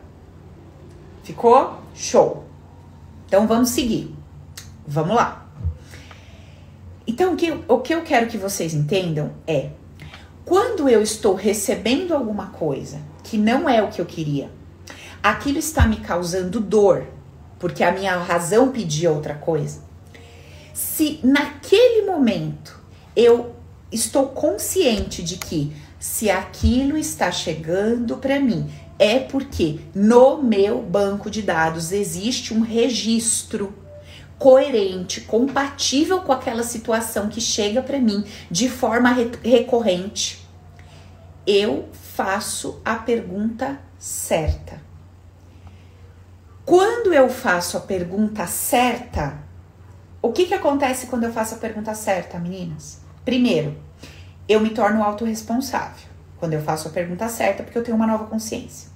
[1.22, 1.79] Ficou?
[1.94, 2.44] Show.
[3.27, 4.14] Então vamos seguir.
[4.87, 5.46] Vamos lá.
[7.07, 9.70] Então o que, o que eu quero que vocês entendam é
[10.46, 14.51] quando eu estou recebendo alguma coisa que não é o que eu queria,
[15.22, 17.07] aquilo está me causando dor,
[17.59, 19.91] porque a minha razão pedia outra coisa
[20.83, 22.79] se naquele momento
[23.14, 23.55] eu
[23.90, 28.68] estou consciente de que se aquilo está chegando para mim
[28.99, 33.73] é porque no meu banco de dados existe um registro
[34.38, 40.45] coerente, compatível com aquela situação que chega para mim de forma re recorrente.
[41.47, 44.83] Eu faço a pergunta certa.
[46.64, 49.52] Quando eu faço a pergunta certa,
[50.22, 53.00] o que, que acontece quando eu faço a pergunta certa, meninas?
[53.24, 53.76] Primeiro,
[54.48, 56.08] eu me torno autorresponsável
[56.38, 58.88] quando eu faço a pergunta certa, porque eu tenho uma nova consciência.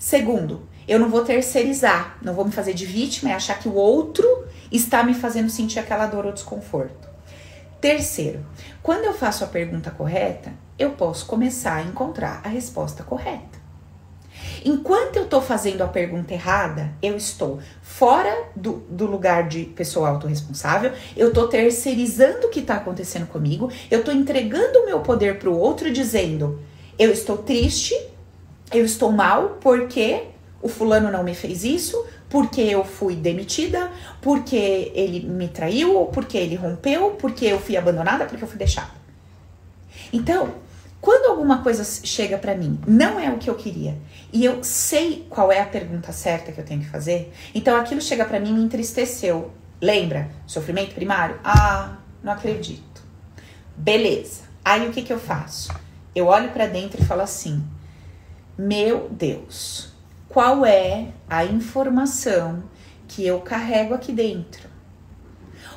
[0.00, 3.74] Segundo, eu não vou terceirizar, não vou me fazer de vítima e achar que o
[3.74, 4.26] outro
[4.70, 7.08] está me fazendo sentir aquela dor ou desconforto.
[7.80, 8.44] Terceiro,
[8.82, 13.57] quando eu faço a pergunta correta, eu posso começar a encontrar a resposta correta.
[14.64, 20.08] Enquanto eu estou fazendo a pergunta errada, eu estou fora do, do lugar de pessoa
[20.08, 25.38] autorresponsável, eu estou terceirizando o que está acontecendo comigo, eu estou entregando o meu poder
[25.38, 26.60] para o outro, dizendo:
[26.98, 27.94] eu estou triste,
[28.72, 30.24] eu estou mal porque
[30.60, 33.90] o fulano não me fez isso, porque eu fui demitida,
[34.20, 38.90] porque ele me traiu, porque ele rompeu, porque eu fui abandonada, porque eu fui deixada.
[40.12, 40.52] Então,
[41.00, 43.96] quando alguma coisa chega para mim, não é o que eu queria,
[44.32, 48.00] e eu sei qual é a pergunta certa que eu tenho que fazer, então aquilo
[48.00, 49.52] chega para mim e me entristeceu.
[49.80, 50.28] Lembra?
[50.44, 51.38] Sofrimento primário?
[51.44, 53.02] Ah, não acredito.
[53.76, 54.42] Beleza.
[54.64, 55.72] Aí o que que eu faço?
[56.14, 57.64] Eu olho para dentro e falo assim:
[58.58, 59.92] Meu Deus,
[60.28, 62.64] qual é a informação
[63.06, 64.68] que eu carrego aqui dentro?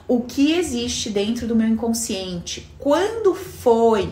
[0.08, 2.70] O que existe dentro do meu inconsciente?
[2.80, 4.12] Quando foi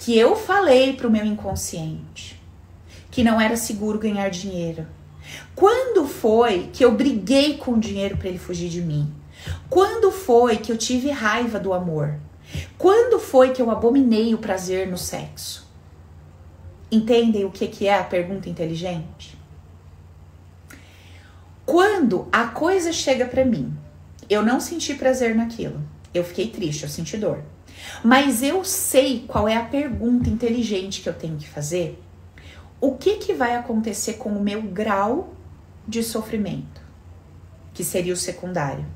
[0.00, 2.40] que eu falei para o meu inconsciente
[3.10, 4.86] que não era seguro ganhar dinheiro?
[5.54, 9.12] Quando foi que eu briguei com o dinheiro para ele fugir de mim?
[9.68, 12.18] Quando foi que eu tive raiva do amor?
[12.78, 15.68] Quando foi que eu abominei o prazer no sexo?
[16.90, 19.38] Entendem o que, que é a pergunta inteligente?
[21.66, 23.76] Quando a coisa chega para mim,
[24.30, 25.78] eu não senti prazer naquilo,
[26.14, 27.44] eu fiquei triste, eu senti dor.
[28.02, 32.02] Mas eu sei qual é a pergunta inteligente que eu tenho que fazer.
[32.80, 35.34] O que, que vai acontecer com o meu grau
[35.86, 36.80] de sofrimento?
[37.74, 38.86] Que seria o secundário.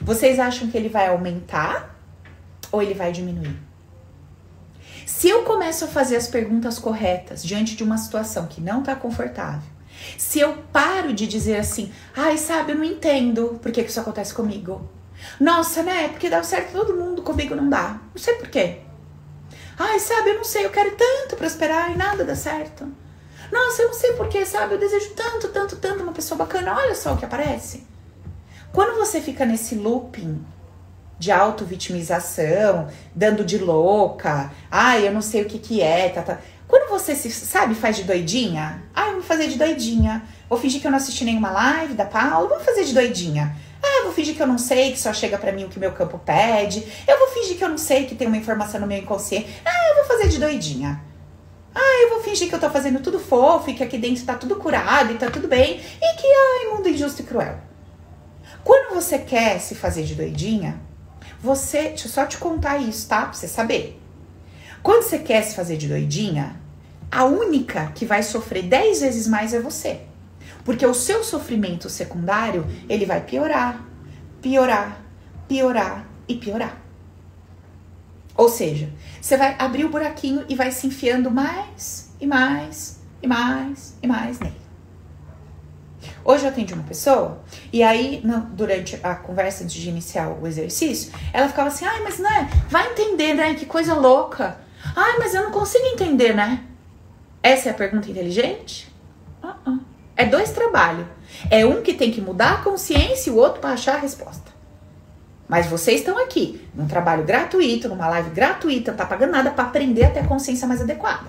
[0.00, 1.98] Vocês acham que ele vai aumentar
[2.70, 3.56] ou ele vai diminuir?
[5.04, 8.94] Se eu começo a fazer as perguntas corretas diante de uma situação que não está
[8.94, 9.68] confortável,
[10.16, 14.00] se eu paro de dizer assim, ai, sabe, eu não entendo por que, que isso
[14.00, 14.88] acontece comigo.
[15.40, 16.08] Nossa, né?
[16.08, 18.00] Porque dá certo todo mundo, comigo não dá.
[18.14, 18.80] Não sei por quê.
[19.78, 22.86] Ai, sabe, eu não sei, eu quero tanto prosperar e nada dá certo.
[23.50, 24.74] Nossa, eu não sei porquê, sabe?
[24.74, 26.74] Eu desejo tanto, tanto, tanto uma pessoa bacana.
[26.74, 27.86] Olha só o que aparece.
[28.72, 30.42] Quando você fica nesse looping
[31.18, 36.38] de auto-vitimização, dando de louca, ai, eu não sei o que que é, tá, tá.
[36.66, 40.22] Quando você se, sabe, faz de doidinha, ai, eu vou fazer de doidinha.
[40.48, 43.54] Vou fingir que eu não assisti nenhuma live da Paula, vou fazer de doidinha.
[43.82, 45.78] Ah, eu vou fingir que eu não sei, que só chega para mim o que
[45.78, 46.86] meu campo pede.
[47.06, 49.48] Eu vou fingir que eu não sei, que tem uma informação no meu inconsciente.
[49.64, 51.02] Ah, eu vou fazer de doidinha.
[51.74, 54.34] Ah, eu vou fingir que eu tô fazendo tudo fofo e que aqui dentro tá
[54.34, 55.80] tudo curado e tá tudo bem.
[55.80, 57.58] E que, ai, mundo injusto e cruel.
[58.62, 60.80] Quando você quer se fazer de doidinha,
[61.40, 61.88] você.
[61.88, 63.22] Deixa eu só te contar isso, tá?
[63.22, 64.00] Pra você saber.
[64.82, 66.60] Quando você quer se fazer de doidinha,
[67.10, 70.00] a única que vai sofrer 10 vezes mais é você.
[70.64, 73.84] Porque o seu sofrimento secundário, ele vai piorar,
[74.40, 75.00] piorar,
[75.48, 76.80] piorar e piorar.
[78.36, 83.26] Ou seja, você vai abrir o buraquinho e vai se enfiando mais e mais e
[83.26, 84.62] mais e mais nele.
[86.24, 90.46] Hoje eu atendi uma pessoa e aí, no, durante a conversa antes de iniciar o
[90.46, 93.54] exercício, ela ficava assim: ai, mas né, vai entender, né?
[93.54, 94.58] Que coisa louca.
[94.96, 96.64] Ai, mas eu não consigo entender, né?
[97.42, 98.92] Essa é a pergunta inteligente?
[99.42, 99.80] Uh -uh.
[100.22, 101.04] É dois trabalhos.
[101.50, 104.52] É um que tem que mudar a consciência e o outro para achar a resposta.
[105.48, 109.64] Mas vocês estão aqui, num trabalho gratuito, numa live gratuita, não tá pagando nada para
[109.64, 111.26] aprender a ter a consciência mais adequada.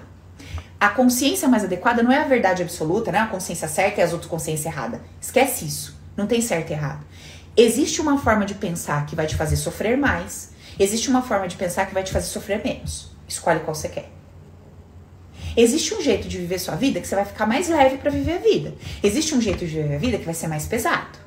[0.79, 4.03] A consciência mais adequada não é a verdade absoluta, não é a consciência certa e
[4.03, 5.01] as outras consciência errada.
[5.19, 5.99] Esquece isso.
[6.15, 7.03] Não tem certo e errado.
[7.57, 10.51] Existe uma forma de pensar que vai te fazer sofrer mais.
[10.79, 13.11] Existe uma forma de pensar que vai te fazer sofrer menos.
[13.27, 14.22] Escolhe qual você quer.
[15.55, 18.33] Existe um jeito de viver sua vida que você vai ficar mais leve para viver
[18.33, 18.73] a vida.
[19.03, 21.19] Existe um jeito de viver a vida que vai ser mais pesado.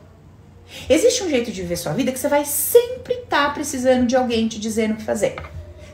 [0.88, 4.16] Existe um jeito de viver sua vida que você vai sempre estar tá precisando de
[4.16, 5.36] alguém te dizendo o que fazer.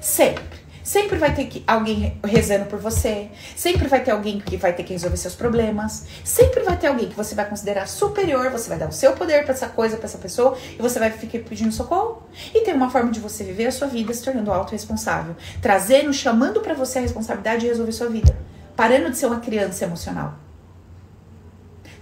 [0.00, 0.51] Sempre.
[0.92, 3.30] Sempre vai ter que, alguém rezando por você.
[3.56, 6.04] Sempre vai ter alguém que vai ter que resolver seus problemas.
[6.22, 8.50] Sempre vai ter alguém que você vai considerar superior.
[8.50, 10.54] Você vai dar o seu poder para essa coisa, para essa pessoa.
[10.78, 12.24] E você vai ficar pedindo socorro.
[12.54, 15.34] E tem uma forma de você viver a sua vida se tornando autorresponsável.
[15.62, 18.36] Trazendo, chamando para você a responsabilidade de resolver sua vida.
[18.76, 20.34] Parando de ser uma criança emocional.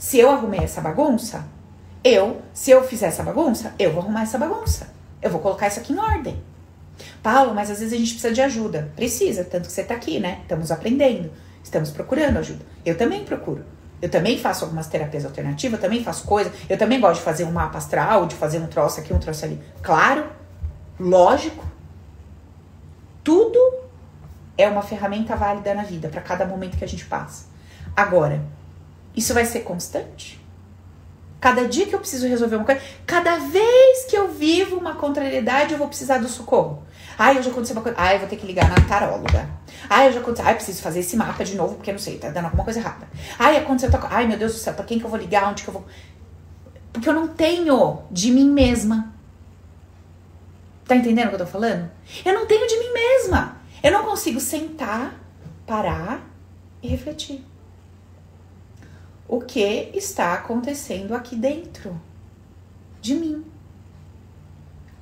[0.01, 1.45] Se eu arrumei essa bagunça,
[2.03, 4.93] eu, se eu fizer essa bagunça, eu vou arrumar essa bagunça.
[5.23, 6.50] Eu vou colocar isso aqui em ordem.
[7.23, 8.91] Paulo, mas às vezes a gente precisa de ajuda.
[8.97, 10.41] Precisa, tanto que você está aqui, né?
[10.43, 11.31] Estamos aprendendo,
[11.63, 12.65] estamos procurando ajuda.
[12.85, 13.65] Eu também procuro.
[14.03, 16.51] Eu também faço algumas terapias alternativas, eu também faço coisa.
[16.69, 19.45] Eu também gosto de fazer um mapa astral, de fazer um troço aqui, um troço
[19.45, 19.61] ali.
[19.83, 20.25] Claro,
[20.99, 21.65] lógico.
[23.23, 23.59] Tudo
[24.57, 27.47] é uma ferramenta válida na vida para cada momento que a gente passa.
[27.95, 28.43] Agora,
[29.15, 30.41] isso vai ser constante?
[31.41, 35.73] Cada dia que eu preciso resolver uma coisa, cada vez que eu vivo uma contrariedade,
[35.73, 36.83] eu vou precisar do socorro.
[37.21, 37.99] Ai, hoje aconteceu uma coisa.
[38.01, 39.47] Ai, vou ter que ligar na taróloga.
[39.91, 40.47] Ai, hoje aconteceu.
[40.47, 43.07] Ai, preciso fazer esse mapa de novo, porque não sei, tá dando alguma coisa errada.
[43.39, 43.91] Ai, aconteceu.
[44.09, 45.51] Ai, meu Deus do céu, pra quem que eu vou ligar?
[45.51, 45.85] Onde que eu vou.
[46.91, 49.13] Porque eu não tenho de mim mesma.
[50.87, 51.91] Tá entendendo o que eu tô falando?
[52.25, 53.59] Eu não tenho de mim mesma.
[53.83, 55.15] Eu não consigo sentar,
[55.67, 56.27] parar
[56.83, 57.45] e refletir
[59.29, 62.01] o que está acontecendo aqui dentro
[62.99, 63.45] de mim.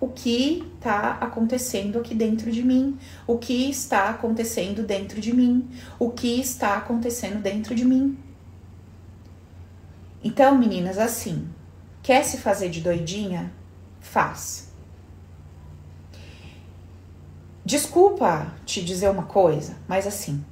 [0.00, 2.96] O que está acontecendo aqui dentro de mim?
[3.26, 5.68] O que está acontecendo dentro de mim?
[5.98, 8.16] O que está acontecendo dentro de mim?
[10.22, 11.48] Então, meninas, assim,
[12.02, 13.52] quer se fazer de doidinha?
[14.00, 14.68] Faz.
[17.64, 20.42] Desculpa te dizer uma coisa, mas assim,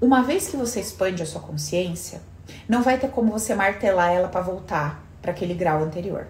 [0.00, 2.22] uma vez que você expande a sua consciência,
[2.68, 6.26] não vai ter como você martelar ela para voltar para aquele grau anterior.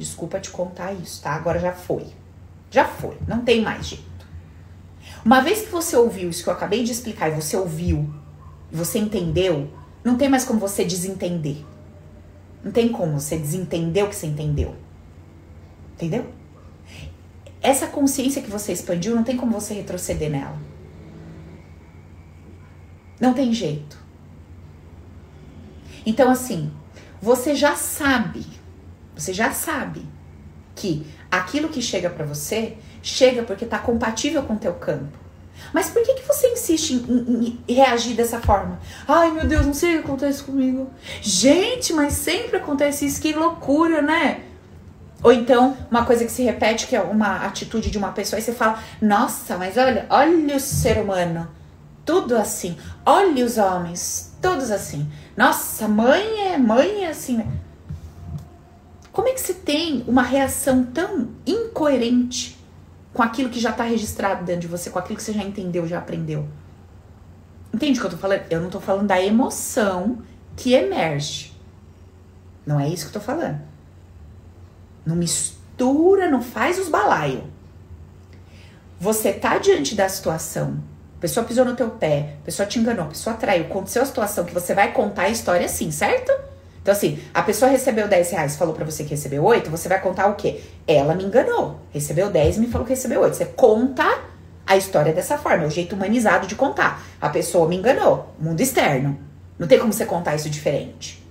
[0.00, 1.32] Desculpa te contar isso, tá?
[1.32, 2.06] Agora já foi.
[2.70, 4.26] Já foi, não tem mais jeito.
[5.22, 8.08] Uma vez que você ouviu isso que eu acabei de explicar e você ouviu,
[8.72, 9.70] você entendeu,
[10.02, 11.58] não tem mais como você desentender.
[12.64, 14.74] Não tem como você desentender o que você entendeu.
[15.92, 16.32] Entendeu?
[17.60, 20.58] Essa consciência que você expandiu, não tem como você retroceder nela.
[23.20, 23.98] Não tem jeito.
[26.06, 26.72] Então, assim,
[27.20, 28.46] você já sabe,
[29.20, 30.06] você já sabe
[30.74, 35.18] que aquilo que chega para você chega porque tá compatível com o teu campo.
[35.72, 38.80] Mas por que, que você insiste em, em, em, reagir dessa forma?
[39.06, 40.90] Ai, meu Deus, não sei o que acontece comigo.
[41.20, 44.44] Gente, mas sempre acontece isso, que loucura, né?
[45.22, 48.42] Ou então, uma coisa que se repete, que é uma atitude de uma pessoa, e
[48.42, 51.46] você fala, nossa, mas olha, olha o ser humano,
[52.06, 52.76] tudo assim.
[53.04, 55.10] Olha os homens, todos assim.
[55.36, 57.44] Nossa, mãe é mãe é assim.
[59.20, 62.58] Como é que você tem uma reação tão incoerente
[63.12, 65.86] com aquilo que já está registrado dentro de você, com aquilo que você já entendeu,
[65.86, 66.48] já aprendeu?
[67.70, 68.44] Entende o que eu tô falando?
[68.48, 70.22] Eu não tô falando da emoção
[70.56, 71.52] que emerge.
[72.64, 73.60] Não é isso que eu tô falando.
[75.04, 77.44] Não mistura, não faz os balaios.
[78.98, 80.82] Você tá diante da situação
[81.14, 84.06] a pessoa pisou no teu pé, a pessoa te enganou, a pessoa traiu, aconteceu a
[84.06, 86.32] situação que você vai contar a história assim, certo?
[86.82, 90.00] Então, assim, a pessoa recebeu 10 reais, falou pra você que recebeu 8, você vai
[90.00, 90.60] contar o quê?
[90.86, 93.36] Ela me enganou, recebeu 10 e me falou que recebeu 8.
[93.36, 94.06] Você conta
[94.66, 97.02] a história dessa forma, é o jeito humanizado de contar.
[97.20, 99.18] A pessoa me enganou, mundo externo.
[99.58, 101.22] Não tem como você contar isso diferente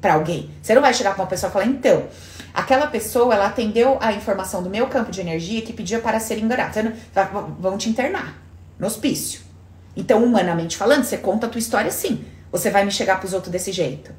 [0.00, 0.50] para alguém.
[0.62, 2.04] Você não vai chegar pra uma pessoa e falar, então,
[2.54, 6.38] aquela pessoa, ela atendeu a informação do meu campo de energia que pedia para ser
[6.38, 6.72] enganada.
[6.72, 6.92] Você não,
[7.58, 8.40] vão te internar
[8.78, 9.40] no hospício.
[9.96, 12.24] Então, humanamente falando, você conta a tua história assim.
[12.50, 14.12] Você vai me chegar pros outros desse jeito.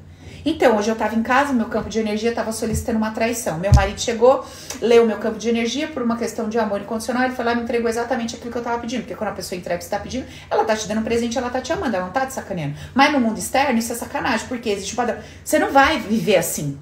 [0.44, 3.58] Então, hoje eu tava em casa, meu campo de energia tava solicitando uma traição.
[3.58, 4.44] Meu marido chegou,
[4.80, 7.56] leu meu campo de energia por uma questão de amor incondicional, ele foi lá e
[7.56, 9.00] me entregou exatamente aquilo que eu tava pedindo.
[9.00, 11.02] Porque quando a pessoa entrega o que você tá pedindo, ela tá te dando um
[11.04, 12.74] presente, ela tá te amando, ela não tá te sacaneando.
[12.94, 15.16] Mas no mundo externo, isso é sacanagem, porque existe um padrão.
[15.42, 16.78] Você não vai viver assim.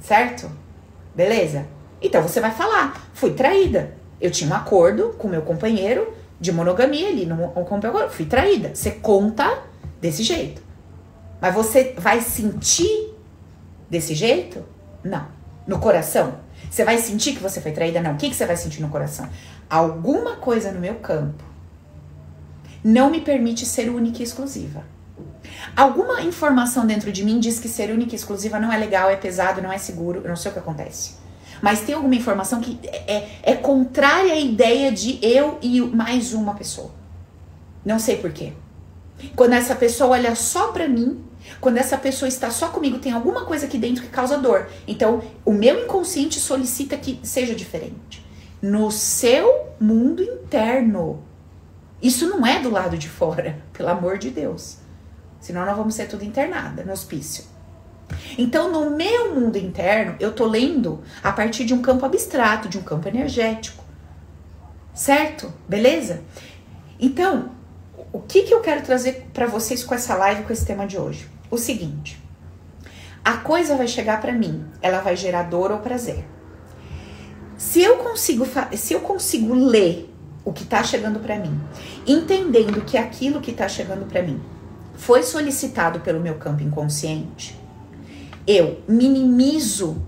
[0.00, 0.50] Certo?
[1.14, 1.66] Beleza?
[2.02, 3.94] Então você vai falar, fui traída.
[4.20, 7.52] Eu tinha um acordo com meu companheiro de monogamia ali, não
[8.10, 8.74] fui traída.
[8.74, 9.62] Você conta
[10.00, 10.65] desse jeito.
[11.40, 13.14] Mas você vai sentir
[13.88, 14.64] desse jeito?
[15.02, 15.26] Não.
[15.66, 16.38] No coração?
[16.70, 18.00] Você vai sentir que você foi traída?
[18.00, 18.12] Não.
[18.12, 19.28] O que, que você vai sentir no coração?
[19.68, 21.44] Alguma coisa no meu campo
[22.82, 24.84] não me permite ser única e exclusiva.
[25.74, 29.16] Alguma informação dentro de mim diz que ser única e exclusiva não é legal, é
[29.16, 31.14] pesado, não é seguro, eu não sei o que acontece.
[31.60, 36.54] Mas tem alguma informação que é, é contrária à ideia de eu e mais uma
[36.54, 36.90] pessoa.
[37.84, 38.52] Não sei porquê.
[39.34, 41.24] Quando essa pessoa olha só pra mim,
[41.60, 44.68] quando essa pessoa está só comigo, tem alguma coisa aqui dentro que causa dor.
[44.86, 48.24] Então, o meu inconsciente solicita que seja diferente.
[48.60, 51.22] No seu mundo interno.
[52.02, 54.78] Isso não é do lado de fora, pelo amor de Deus.
[55.40, 57.44] Senão nós vamos ser tudo internada no hospício.
[58.38, 62.78] Então, no meu mundo interno, eu tô lendo a partir de um campo abstrato, de
[62.78, 63.84] um campo energético.
[64.94, 65.52] Certo?
[65.68, 66.22] Beleza?
[66.98, 67.50] Então,
[68.12, 70.98] o que, que eu quero trazer para vocês com essa live, com esse tema de
[70.98, 71.28] hoje?
[71.50, 72.20] O seguinte:
[73.24, 76.24] a coisa vai chegar para mim, ela vai gerar dor ou prazer.
[77.56, 80.12] Se eu consigo, se eu consigo ler
[80.44, 81.60] o que está chegando para mim,
[82.06, 84.40] entendendo que aquilo que está chegando para mim
[84.94, 87.58] foi solicitado pelo meu campo inconsciente,
[88.46, 90.00] eu minimizo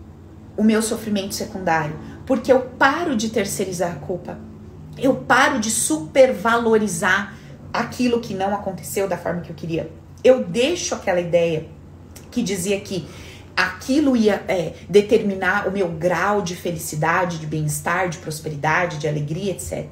[0.56, 4.38] o meu sofrimento secundário, porque eu paro de terceirizar a culpa.
[4.96, 7.34] Eu paro de supervalorizar
[7.72, 9.90] aquilo que não aconteceu da forma que eu queria.
[10.28, 11.66] Eu deixo aquela ideia
[12.30, 13.08] que dizia que
[13.56, 19.52] aquilo ia é, determinar o meu grau de felicidade, de bem-estar, de prosperidade, de alegria,
[19.52, 19.86] etc.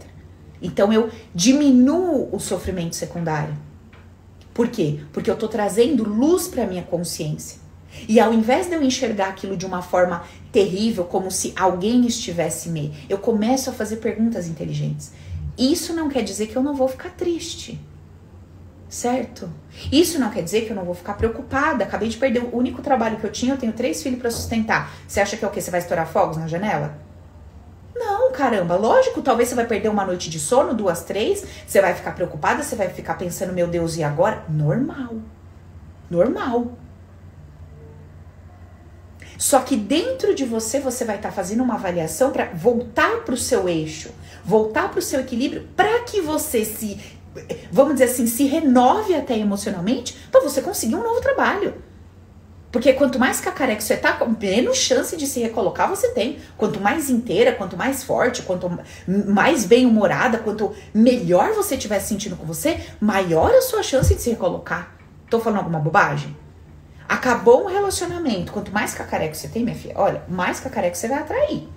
[0.61, 3.57] Então eu diminuo o sofrimento secundário.
[4.53, 5.01] Por quê?
[5.11, 7.59] Porque eu estou trazendo luz para minha consciência.
[8.07, 10.23] E ao invés de eu enxergar aquilo de uma forma
[10.53, 15.13] terrível, como se alguém estivesse me, eu começo a fazer perguntas inteligentes.
[15.57, 17.81] Isso não quer dizer que eu não vou ficar triste.
[18.97, 19.51] Certo?
[19.93, 21.85] Isso não quer dizer que eu não vou ficar preocupada.
[21.85, 24.91] Acabei de perder o único trabalho que eu tinha, eu tenho três filhos para sustentar.
[25.07, 25.61] Você acha que é o quê?
[25.61, 26.97] Você vai estourar fogos na janela?
[27.95, 31.93] Não, caramba, lógico, talvez você vai perder uma noite de sono, duas, três, você vai
[31.93, 34.45] ficar preocupada, você vai ficar pensando, meu Deus, e agora?
[34.49, 35.17] Normal.
[36.09, 36.73] Normal.
[39.37, 43.35] Só que dentro de você, você vai estar tá fazendo uma avaliação para voltar para
[43.35, 44.11] o seu eixo
[44.47, 47.01] voltar para o seu equilíbrio para que você se,
[47.71, 51.75] vamos dizer assim, se renove até emocionalmente para você conseguir um novo trabalho.
[52.71, 56.39] Porque quanto mais cacareca você tá, menos chance de se recolocar você tem.
[56.59, 58.71] Quanto mais inteira, quanto mais forte, quanto
[59.07, 64.21] mais bem-humorada, quanto melhor você estiver se sentindo com você, maior a sua chance de
[64.21, 64.95] se recolocar.
[65.31, 66.37] Tô falando alguma bobagem?
[67.09, 68.53] Acabou um relacionamento.
[68.53, 71.69] Quanto mais cacareco você tem, minha filha, olha, mais cacareco você vai atrair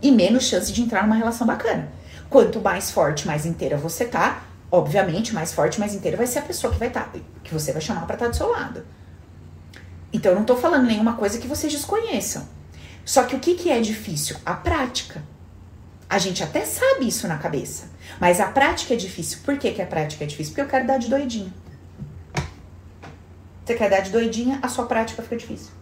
[0.00, 1.88] e menos chance de entrar numa relação bacana.
[2.28, 4.42] Quanto mais forte, mais inteira você tá,
[4.76, 7.72] obviamente, mais forte, mais inteira vai ser a pessoa que vai estar, tá, que você
[7.72, 8.84] vai chamar para estar tá do seu lado.
[10.12, 12.46] Então eu não tô falando nenhuma coisa que vocês desconheçam.
[13.04, 14.36] Só que o que, que é difícil?
[14.44, 15.22] A prática.
[16.08, 19.38] A gente até sabe isso na cabeça, mas a prática é difícil.
[19.44, 20.52] Por que, que a prática é difícil?
[20.52, 21.52] Porque eu quero dar de doidinha.
[23.64, 25.72] Você quer dar de doidinha, a sua prática fica difícil.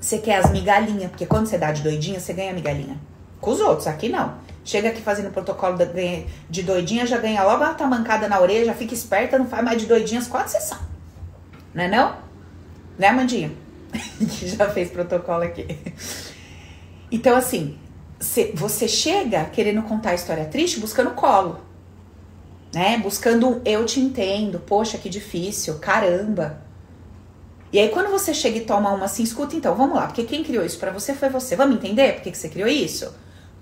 [0.00, 2.96] Você quer as migalhinhas, porque quando você dá de doidinha, você ganha migalhinha.
[3.40, 4.38] Com os outros, aqui não.
[4.64, 5.78] Chega aqui fazendo protocolo
[6.48, 9.80] de doidinha, já ganha logo uma tamancada na orelha, já fica esperta, não faz mais
[9.80, 10.82] de doidinhas quatro sessões.
[11.74, 12.16] Não é não?
[12.98, 13.52] Né, Amandinha?
[14.18, 15.66] que já fez protocolo aqui.
[17.10, 17.78] Então, assim,
[18.54, 21.60] você chega querendo contar a história triste buscando colo.
[22.72, 22.98] Né?
[22.98, 26.62] Buscando eu te entendo, poxa, que difícil, caramba.
[27.72, 30.44] E aí, quando você chega e toma uma assim, escuta então, vamos lá, porque quem
[30.44, 31.56] criou isso para você foi você.
[31.56, 33.12] Vamos entender por que, que você criou isso?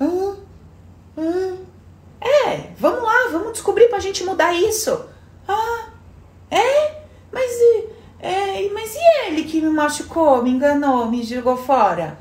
[0.01, 0.28] Hum,
[1.19, 1.59] hum.
[2.21, 5.07] É, vamos lá, vamos descobrir pra gente mudar isso.
[5.47, 5.89] Ah,
[6.51, 7.03] é?
[7.33, 7.53] Mas,
[8.21, 12.19] é, mas e ele que me machucou, me enganou, me jogou fora?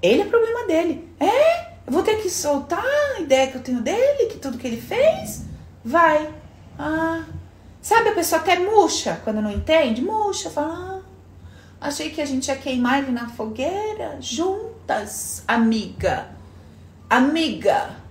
[0.00, 1.08] Ele é problema dele.
[1.20, 1.72] É?
[1.86, 2.84] Eu vou ter que soltar
[3.16, 5.44] a ideia que eu tenho dele, que tudo que ele fez?
[5.84, 6.28] Vai.
[6.78, 7.24] Ah.
[7.80, 10.02] Sabe a pessoa até murcha quando não entende?
[10.02, 11.02] Murcha, fala.
[11.80, 16.28] Ah, Achei que a gente ia queimar ele na fogueira juntas, amiga.
[17.10, 18.01] Amiga.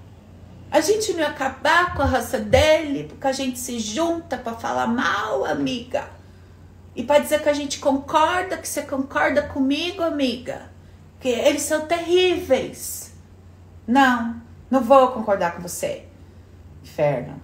[0.72, 4.54] A gente não ia acabar com a raça dele porque a gente se junta para
[4.54, 6.10] falar mal, amiga.
[6.96, 10.72] E para dizer que a gente concorda, que você concorda comigo, amiga,
[11.20, 13.14] que eles são terríveis.
[13.86, 16.06] Não, não vou concordar com você.
[16.82, 17.42] Inferno.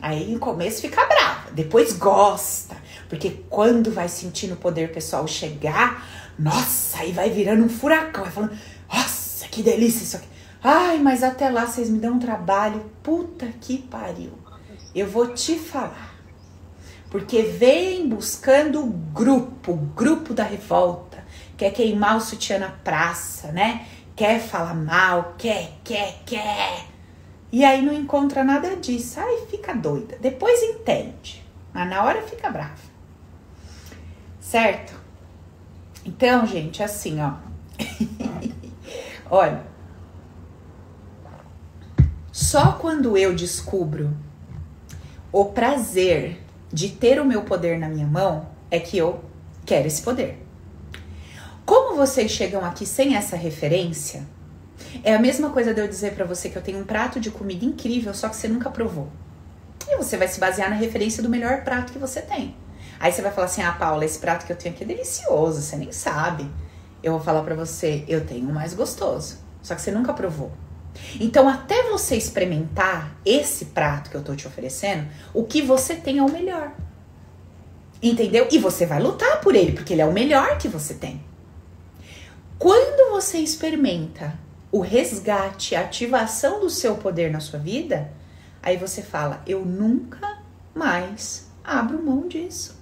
[0.00, 2.76] Aí no começo fica brava, depois gosta.
[3.10, 6.06] Porque quando vai sentindo o poder pessoal chegar,
[6.38, 8.24] nossa, aí vai virando um furacão.
[8.24, 8.58] Vai falando,
[8.90, 10.27] nossa, que delícia isso aqui.
[10.62, 12.90] Ai, mas até lá vocês me dão um trabalho.
[13.02, 14.32] Puta que pariu.
[14.94, 16.14] Eu vou te falar.
[17.10, 21.24] Porque vem buscando o grupo, o grupo da revolta.
[21.56, 23.86] Quer queimar o sutiã na praça, né?
[24.14, 26.86] Quer falar mal, quer, quer, quer.
[27.50, 29.20] E aí não encontra nada disso.
[29.20, 30.18] Aí fica doida.
[30.20, 31.44] Depois entende.
[31.72, 32.88] Mas na hora fica brava.
[34.40, 34.94] Certo?
[36.04, 37.34] Então, gente, assim, ó.
[39.30, 39.67] Olha.
[42.40, 44.16] Só quando eu descubro
[45.32, 46.40] o prazer
[46.72, 49.24] de ter o meu poder na minha mão é que eu
[49.66, 50.40] quero esse poder.
[51.66, 54.24] Como vocês chegam aqui sem essa referência,
[55.02, 57.28] é a mesma coisa de eu dizer para você que eu tenho um prato de
[57.28, 59.08] comida incrível, só que você nunca provou.
[59.88, 62.54] E você vai se basear na referência do melhor prato que você tem.
[63.00, 65.60] Aí você vai falar assim: "Ah, Paula, esse prato que eu tenho aqui é delicioso,
[65.60, 66.48] você nem sabe".
[67.02, 69.38] Eu vou falar para você: "Eu tenho um mais gostoso".
[69.60, 70.52] Só que você nunca provou.
[71.20, 76.18] Então, até você experimentar esse prato que eu tô te oferecendo, o que você tem
[76.18, 76.72] é o melhor.
[78.02, 78.46] Entendeu?
[78.50, 81.22] E você vai lutar por ele, porque ele é o melhor que você tem.
[82.58, 84.38] Quando você experimenta
[84.70, 88.12] o resgate, a ativação do seu poder na sua vida,
[88.62, 90.38] aí você fala: eu nunca
[90.74, 92.76] mais abro mão disso.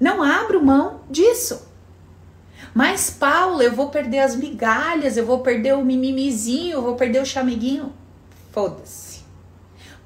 [0.00, 1.71] Não abro mão disso.
[2.74, 7.20] Mas, Paulo, eu vou perder as migalhas, eu vou perder o mimimizinho, eu vou perder
[7.20, 7.92] o chameguinho.
[8.50, 9.22] Foda-se.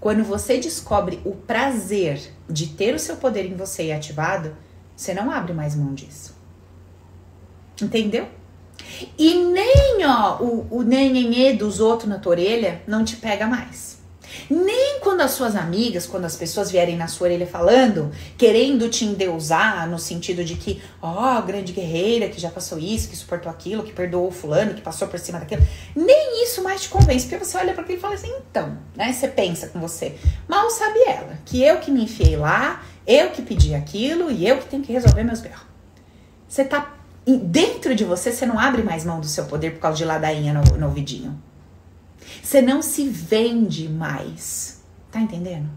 [0.01, 4.57] Quando você descobre o prazer de ter o seu poder em você ativado,
[4.97, 6.37] você não abre mais mão disso.
[7.81, 8.29] Entendeu?
[9.19, 13.96] E nem, ó, o, o nenhenê dos outros na tua orelha não te pega mais.
[14.49, 19.05] Nem quando as suas amigas, quando as pessoas vierem na sua orelha falando, querendo te
[19.05, 23.51] endeusar, no sentido de que, ó, oh, grande guerreira que já passou isso, que suportou
[23.51, 27.45] aquilo, que perdoou fulano, que passou por cima daquilo, nem isso mais te convence, porque
[27.45, 29.13] você olha para aquilo e fala assim, então, né?
[29.13, 30.17] Você pensa com você,
[30.49, 34.59] mal sabe ela, que eu que me enfiei lá, eu que pedi aquilo e eu
[34.59, 35.67] que tenho que resolver meus berros.
[36.49, 36.95] Você tá
[37.27, 40.55] dentro de você, você não abre mais mão do seu poder por causa de ladainha
[40.55, 41.41] no, no ouvidinho.
[42.47, 44.81] Você não se vende mais.
[45.11, 45.69] Tá entendendo?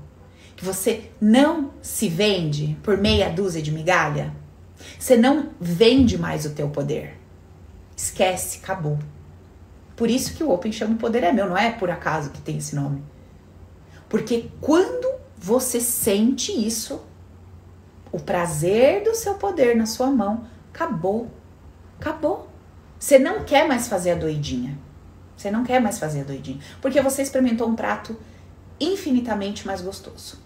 [0.55, 4.32] Que você não se vende por meia dúzia de migalha.
[4.99, 7.20] Você não vende mais o teu poder.
[7.97, 8.99] Esquece, acabou.
[9.95, 12.39] Por isso que o Open chama o poder é meu, não é por acaso que
[12.39, 13.01] tem esse nome.
[14.07, 17.01] Porque quando você sente isso,
[18.11, 21.32] o prazer do seu poder na sua mão, acabou.
[21.99, 22.47] Acabou.
[22.99, 24.78] Você não quer mais fazer a doidinha.
[25.40, 26.60] Você não quer mais fazer a doidinha.
[26.82, 28.20] Porque você experimentou um prato
[28.78, 30.38] infinitamente mais gostoso.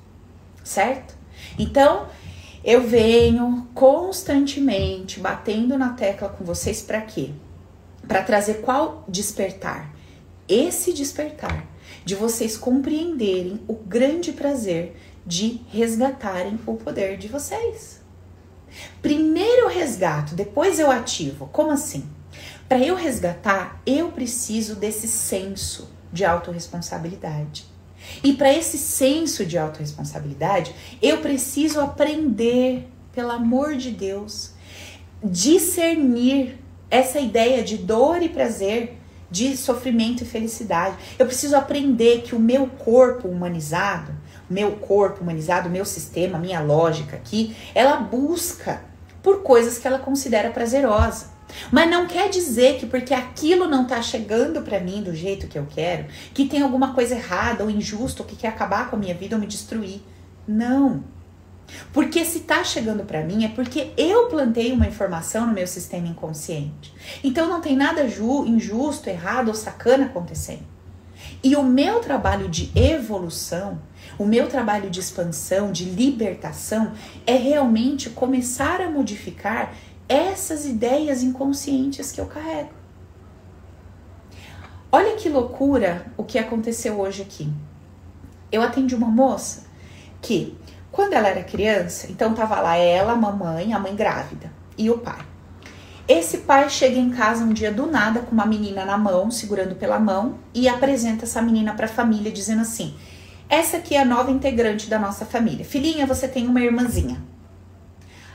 [0.64, 1.16] Certo?
[1.58, 2.08] Então,
[2.64, 7.32] eu venho constantemente batendo na tecla com vocês para quê?
[8.08, 9.92] Para trazer qual despertar?
[10.48, 11.66] Esse despertar
[12.06, 18.00] de vocês compreenderem o grande prazer de resgatarem o poder de vocês.
[19.02, 21.50] Primeiro eu resgato, depois eu ativo.
[21.52, 22.08] Como assim?
[22.68, 27.66] Para eu resgatar, eu preciso desse senso de autorresponsabilidade.
[28.24, 34.52] E para esse senso de autorresponsabilidade, eu preciso aprender, pelo amor de Deus,
[35.24, 36.60] discernir
[36.90, 38.98] essa ideia de dor e prazer,
[39.32, 40.96] de sofrimento e felicidade.
[41.18, 44.14] Eu preciso aprender que o meu corpo humanizado,
[44.48, 48.82] meu corpo humanizado, meu sistema, minha lógica aqui, ela busca
[49.24, 51.33] por coisas que ela considera prazerosa.
[51.72, 55.58] Mas não quer dizer que porque aquilo não tá chegando para mim do jeito que
[55.58, 59.00] eu quero, que tem alguma coisa errada ou injusta ou que quer acabar com a
[59.00, 60.02] minha vida ou me destruir.
[60.48, 61.04] Não.
[61.92, 66.08] Porque se tá chegando para mim é porque eu plantei uma informação no meu sistema
[66.08, 66.94] inconsciente.
[67.24, 70.74] Então não tem nada injusto, errado ou sacana acontecendo.
[71.42, 73.80] E o meu trabalho de evolução
[74.18, 76.94] o meu trabalho de expansão, de libertação,
[77.26, 79.74] é realmente começar a modificar
[80.08, 82.72] essas ideias inconscientes que eu carrego.
[84.92, 87.52] Olha que loucura o que aconteceu hoje aqui.
[88.52, 89.64] Eu atendi uma moça
[90.22, 90.56] que,
[90.92, 95.00] quando ela era criança, então tava lá ela, a mamãe, a mãe grávida e o
[95.00, 95.26] pai.
[96.08, 99.74] Esse pai chega em casa um dia do nada com uma menina na mão, segurando
[99.76, 102.94] pela mão, e apresenta essa menina para a família, dizendo assim:
[103.50, 105.66] essa aqui é a nova integrante da nossa família.
[105.66, 107.33] Filhinha, você tem uma irmãzinha.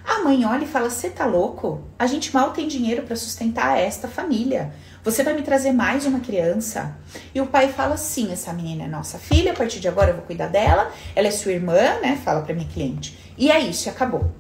[0.09, 1.83] A mãe olha e fala: Você tá louco?
[1.99, 4.73] A gente mal tem dinheiro para sustentar esta família.
[5.05, 6.97] Você vai me trazer mais uma criança?
[7.35, 10.15] E o pai fala: Sim, essa menina é nossa filha, a partir de agora eu
[10.15, 10.91] vou cuidar dela.
[11.15, 12.19] Ela é sua irmã, né?
[12.25, 13.19] Fala para minha cliente.
[13.37, 14.33] E é isso, acabou.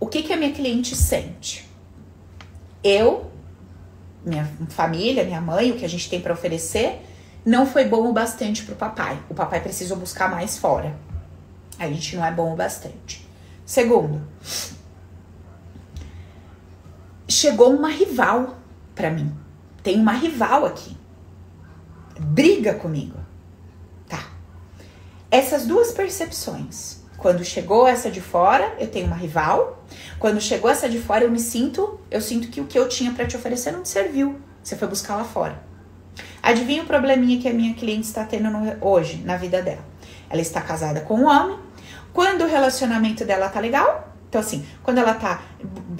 [0.00, 1.70] O que, que a minha cliente sente?
[2.82, 3.30] Eu,
[4.26, 7.00] minha família, minha mãe, o que a gente tem para oferecer,
[7.46, 9.22] não foi bom o bastante pro papai.
[9.30, 10.96] O papai precisou buscar mais fora.
[11.78, 13.23] A gente não é bom o bastante.
[13.64, 14.20] Segundo,
[17.28, 18.58] chegou uma rival
[18.94, 19.34] para mim.
[19.82, 20.96] Tem uma rival aqui.
[22.20, 23.18] Briga comigo.
[24.08, 24.26] Tá.
[25.30, 27.02] Essas duas percepções.
[27.16, 29.82] Quando chegou essa de fora, eu tenho uma rival.
[30.18, 33.12] Quando chegou essa de fora, eu me sinto, eu sinto que o que eu tinha
[33.12, 34.38] para te oferecer não te serviu.
[34.62, 35.62] Você foi buscar lá fora.
[36.42, 39.84] Adivinha o probleminha que a minha cliente está tendo no, hoje na vida dela?
[40.28, 41.58] Ela está casada com um homem
[42.14, 45.42] quando o relacionamento dela tá legal, então assim, quando ela tá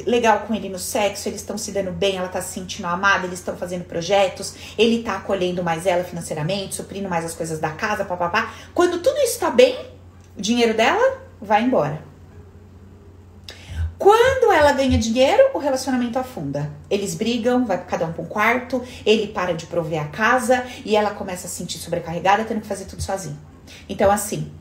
[0.07, 3.27] legal com ele no sexo, eles estão se dando bem, ela tá se sentindo amada,
[3.27, 7.71] eles estão fazendo projetos, ele tá acolhendo mais ela financeiramente, suprindo mais as coisas da
[7.71, 8.55] casa, papapá.
[8.73, 9.77] Quando tudo isso tá bem,
[10.39, 12.01] o dinheiro dela vai embora.
[13.99, 16.71] Quando ela ganha dinheiro, o relacionamento afunda.
[16.89, 20.95] Eles brigam, vai cada um para um quarto, ele para de prover a casa e
[20.95, 23.37] ela começa a se sentir sobrecarregada, tendo que fazer tudo sozinha.
[23.89, 24.53] Então, assim,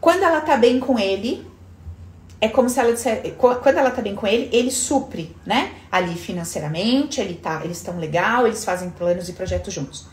[0.00, 1.46] quando ela tá bem com ele,
[2.40, 5.72] é como se ela dissesse, quando ela tá bem com ele, ele supre, né?
[5.90, 10.06] Ali financeiramente, ele tá, eles estão legal, eles fazem planos e projetos juntos.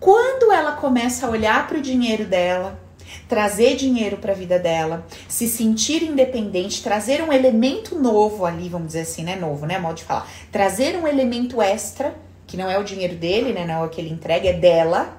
[0.00, 2.80] Quando ela começa a olhar para o dinheiro dela,
[3.28, 8.88] trazer dinheiro para a vida dela, se sentir independente, trazer um elemento novo ali, vamos
[8.88, 12.14] dizer assim, né, novo, né, modo de falar, trazer um elemento extra,
[12.46, 15.16] que não é o dinheiro dele, né, não é o que ele entrega, é dela,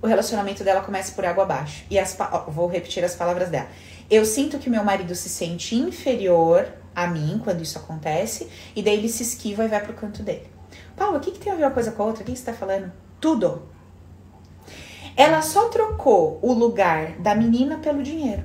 [0.00, 1.84] o relacionamento dela começa por água abaixo.
[1.90, 2.16] E as
[2.48, 3.68] vou repetir as palavras dela.
[4.10, 8.94] Eu sinto que meu marido se sente inferior a mim quando isso acontece, e daí
[8.94, 10.46] ele se esquiva e vai pro canto dele.
[10.96, 12.22] Paula, o que, que tem a ver uma coisa com a outra?
[12.22, 12.90] O que, que você tá falando?
[13.20, 13.62] Tudo.
[15.16, 18.44] Ela só trocou o lugar da menina pelo dinheiro.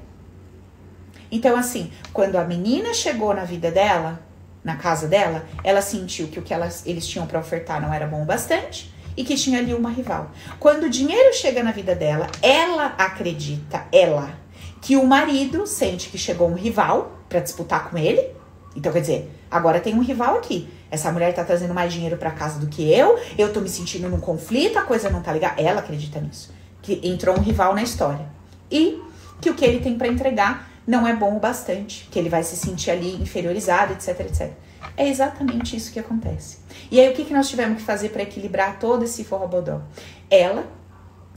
[1.32, 4.20] Então, assim, quando a menina chegou na vida dela,
[4.64, 8.06] na casa dela, ela sentiu que o que elas, eles tinham para ofertar não era
[8.06, 8.92] bom o bastante
[9.22, 10.32] e que tinha ali uma rival.
[10.60, 14.34] Quando o dinheiro chega na vida dela, ela acredita, ela,
[14.82, 18.28] que o marido sente que chegou um rival para disputar com ele.
[18.76, 20.68] Então, quer dizer, agora tem um rival aqui.
[20.90, 24.10] Essa mulher tá trazendo mais dinheiro para casa do que eu, eu tô me sentindo
[24.10, 25.54] num conflito, a coisa não tá legal.
[25.56, 26.52] Ela acredita nisso.
[26.82, 28.26] Que entrou um rival na história.
[28.72, 29.00] E
[29.40, 32.44] que o que ele tem para entregar não é bom o bastante, que ele vai
[32.44, 34.52] se sentir ali inferiorizado, etc, etc.
[34.96, 36.60] É exatamente isso que acontece.
[36.90, 39.82] E aí, o que, que nós tivemos que fazer para equilibrar todo esse forrobodó?
[40.30, 40.66] Ela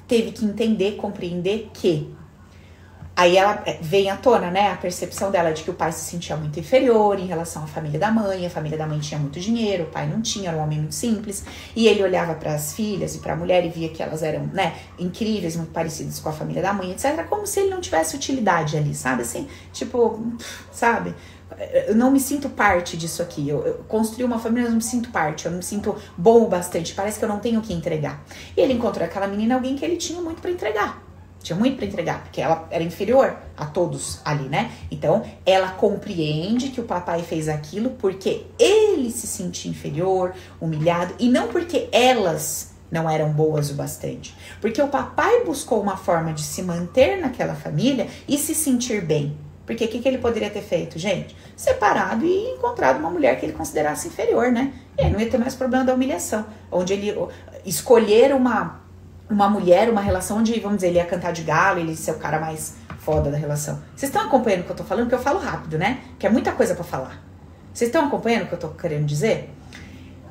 [0.06, 2.14] teve que entender, compreender que.
[3.16, 6.04] Aí ela é, vem à tona, né, a percepção dela de que o pai se
[6.10, 9.38] sentia muito inferior em relação à família da mãe, a família da mãe tinha muito
[9.38, 11.44] dinheiro, o pai não tinha, era um homem muito simples,
[11.76, 14.46] e ele olhava para as filhas e para a mulher e via que elas eram,
[14.52, 18.16] né, incríveis, muito parecidas com a família da mãe, etc, como se ele não tivesse
[18.16, 19.46] utilidade ali, sabe assim?
[19.72, 20.20] Tipo,
[20.72, 21.14] sabe?
[21.88, 23.48] Eu não me sinto parte disso aqui.
[23.48, 26.44] Eu, eu, construí uma família, eu não me sinto parte, eu não me sinto bom
[26.44, 26.94] o bastante.
[26.94, 28.24] Parece que eu não tenho o que entregar.
[28.56, 31.02] E ele encontrou aquela menina, alguém que ele tinha muito para entregar.
[31.42, 34.72] Tinha muito para entregar, porque ela era inferior a todos ali, né?
[34.90, 41.28] Então, ela compreende que o papai fez aquilo porque ele se sentia inferior, humilhado, e
[41.28, 44.34] não porque elas não eram boas o bastante.
[44.58, 49.36] Porque o papai buscou uma forma de se manter naquela família e se sentir bem.
[49.66, 51.34] Porque o que, que ele poderia ter feito, gente?
[51.56, 54.72] Separado e encontrado uma mulher que ele considerasse inferior, né?
[54.98, 56.44] E aí não ia ter mais problema da humilhação.
[56.70, 57.14] Onde ele
[57.64, 58.80] escolher uma,
[59.28, 62.10] uma mulher, uma relação onde, vamos dizer, ele ia cantar de galo, ele ia ser
[62.10, 63.82] o cara mais foda da relação.
[63.96, 65.04] Vocês estão acompanhando o que eu tô falando?
[65.04, 66.00] Porque eu falo rápido, né?
[66.18, 67.22] Que é muita coisa para falar.
[67.72, 69.50] Vocês estão acompanhando o que eu tô querendo dizer?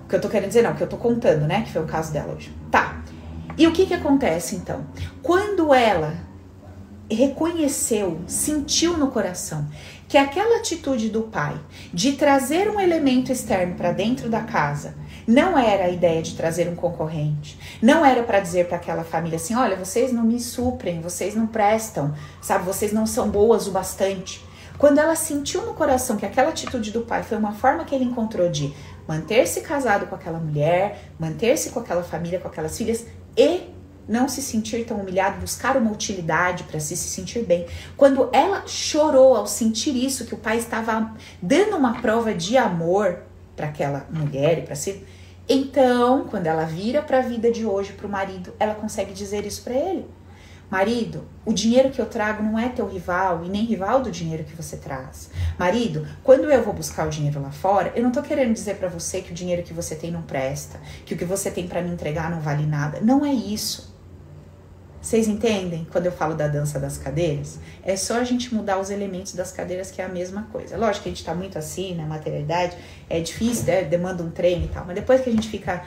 [0.05, 1.63] O que eu tô querendo dizer, não, o que eu tô contando, né?
[1.63, 2.55] Que foi o caso dela hoje.
[2.69, 3.01] Tá.
[3.57, 4.85] E o que que acontece então?
[5.21, 6.15] Quando ela
[7.13, 9.67] reconheceu, sentiu no coração
[10.07, 11.59] que aquela atitude do pai
[11.93, 14.95] de trazer um elemento externo para dentro da casa
[15.25, 19.37] não era a ideia de trazer um concorrente, não era para dizer para aquela família
[19.37, 23.71] assim: olha, vocês não me suprem, vocês não prestam, sabe, vocês não são boas o
[23.71, 24.43] bastante.
[24.77, 28.05] Quando ela sentiu no coração que aquela atitude do pai foi uma forma que ele
[28.05, 28.73] encontrou de
[29.07, 33.05] manter-se casado com aquela mulher, manter-se com aquela família, com aquelas filhas
[33.37, 33.61] e
[34.07, 37.65] não se sentir tão humilhado, buscar uma utilidade para se, se sentir bem.
[37.95, 43.19] Quando ela chorou ao sentir isso, que o pai estava dando uma prova de amor
[43.55, 45.03] para aquela mulher e para si,
[45.47, 49.45] então, quando ela vira para a vida de hoje, para o marido, ela consegue dizer
[49.45, 50.07] isso para ele.
[50.73, 54.43] Marido, o dinheiro que eu trago não é teu rival e nem rival do dinheiro
[54.43, 55.29] que você traz.
[55.59, 58.87] Marido, quando eu vou buscar o dinheiro lá fora, eu não tô querendo dizer para
[58.87, 61.81] você que o dinheiro que você tem não presta, que o que você tem para
[61.81, 62.99] me entregar não vale nada.
[63.01, 63.92] Não é isso.
[65.03, 67.59] Vocês entendem quando eu falo da dança das cadeiras?
[67.83, 70.77] É só a gente mudar os elementos das cadeiras que é a mesma coisa.
[70.77, 72.77] Lógico que a gente tá muito assim na materialidade,
[73.09, 73.83] é difícil, né?
[73.83, 75.83] demanda um treino e tal, mas depois que a gente fica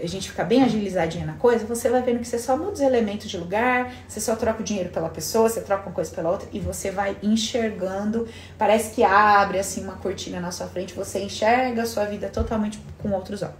[0.00, 2.80] a gente fica bem agilizadinha na coisa, você vai vendo que você só muda os
[2.80, 6.30] elementos de lugar, você só troca o dinheiro pela pessoa, você troca uma coisa pela
[6.30, 11.18] outra e você vai enxergando, parece que abre assim uma cortina na sua frente, você
[11.18, 13.54] enxerga a sua vida totalmente com outros olhos.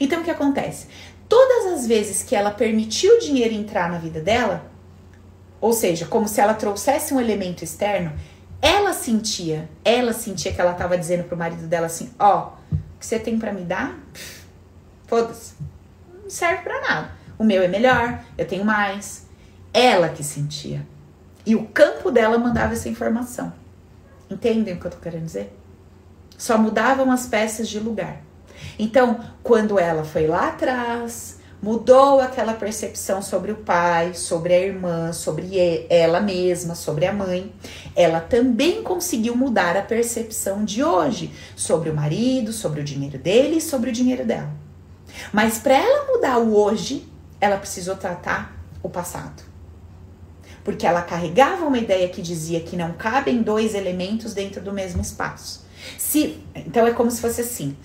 [0.00, 0.88] Então o que acontece?
[1.28, 4.70] Todas as vezes que ela permitiu o dinheiro entrar na vida dela,
[5.60, 8.12] ou seja, como se ela trouxesse um elemento externo,
[8.60, 12.98] ela sentia, ela sentia que ela estava dizendo pro marido dela assim, ó, oh, o
[12.98, 13.98] que você tem para me dar?
[15.06, 15.54] Foda-se
[16.26, 17.10] não serve para nada.
[17.38, 19.26] O meu é melhor, eu tenho mais.
[19.72, 20.84] Ela que sentia.
[21.44, 23.52] E o campo dela mandava essa informação.
[24.28, 25.56] Entendem o que eu tô querendo dizer?
[26.36, 28.20] Só mudavam as peças de lugar.
[28.78, 35.12] Então, quando ela foi lá atrás, mudou aquela percepção sobre o pai, sobre a irmã,
[35.12, 37.52] sobre ela mesma, sobre a mãe,
[37.94, 43.56] ela também conseguiu mudar a percepção de hoje sobre o marido, sobre o dinheiro dele
[43.56, 44.50] e sobre o dinheiro dela.
[45.32, 47.08] Mas para ela mudar o hoje,
[47.40, 49.42] ela precisou tratar o passado.
[50.62, 55.00] Porque ela carregava uma ideia que dizia que não cabem dois elementos dentro do mesmo
[55.00, 55.64] espaço.
[55.96, 57.76] Se, então é como se fosse assim.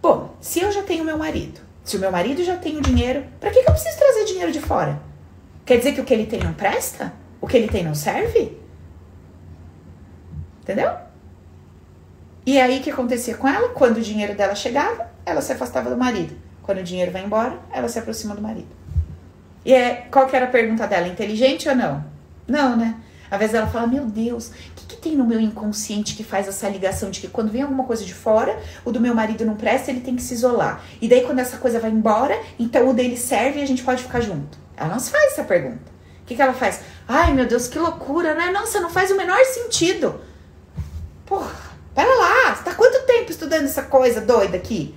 [0.00, 3.24] Bom, se eu já tenho meu marido, se o meu marido já tem o dinheiro,
[3.40, 5.00] para que, que eu preciso trazer dinheiro de fora?
[5.64, 7.12] Quer dizer que o que ele tem não presta?
[7.40, 8.56] O que ele tem não serve?
[10.62, 10.92] Entendeu?
[12.46, 13.68] E aí o que acontecia com ela?
[13.70, 16.34] Quando o dinheiro dela chegava, ela se afastava do marido.
[16.62, 18.68] Quando o dinheiro vai embora, ela se aproxima do marido.
[19.64, 21.08] E é, qual que era a pergunta dela?
[21.08, 22.04] Inteligente ou não?
[22.46, 22.94] Não, né?
[23.30, 26.48] Às vezes ela fala, meu Deus, o que, que, tem no meu inconsciente que faz
[26.48, 29.54] essa ligação de que quando vem alguma coisa de fora, o do meu marido não
[29.54, 30.82] presta, ele tem que se isolar.
[31.00, 34.02] E daí quando essa coisa vai embora, então o dele serve e a gente pode
[34.02, 34.58] ficar junto.
[34.76, 35.98] Ela não se faz essa pergunta.
[36.22, 36.80] O que, que ela faz?
[37.06, 38.50] Ai, meu Deus, que loucura, né?
[38.50, 40.20] Nossa, não faz o menor sentido.
[41.24, 41.54] Porra,
[41.94, 44.94] pera lá, você tá quanto tempo estudando essa coisa doida aqui?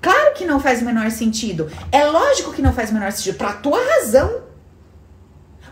[0.00, 1.70] Claro que não faz o menor sentido.
[1.90, 4.47] É lógico que não faz o menor sentido para tua razão.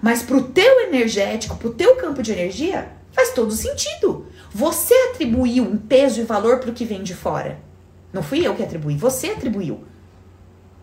[0.01, 4.27] Mas pro teu energético, pro teu campo de energia, faz todo sentido.
[4.51, 7.59] Você atribuiu um peso e valor pro que vem de fora.
[8.13, 9.85] Não fui eu que atribuí, você atribuiu.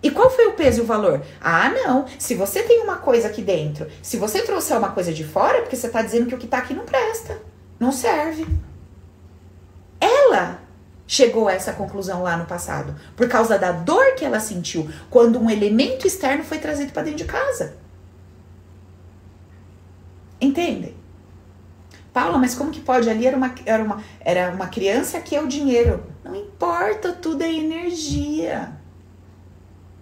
[0.02, 1.22] E qual foi o peso e o valor?
[1.40, 2.06] Ah, não.
[2.20, 5.62] Se você tem uma coisa aqui dentro, se você trouxer uma coisa de fora, é
[5.62, 7.40] porque você está dizendo que o que está aqui não presta.
[7.80, 8.46] Não serve.
[10.00, 10.60] Ela
[11.08, 15.40] chegou a essa conclusão lá no passado, por causa da dor que ela sentiu quando
[15.40, 17.78] um elemento externo foi trazido para dentro de casa.
[20.44, 20.94] Entendem?
[22.12, 23.10] Paula, mas como que pode?
[23.10, 26.04] Ali era uma, era uma, era uma criança que é o dinheiro.
[26.22, 28.74] Não importa, tudo é energia.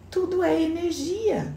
[0.09, 1.53] Tudo é energia.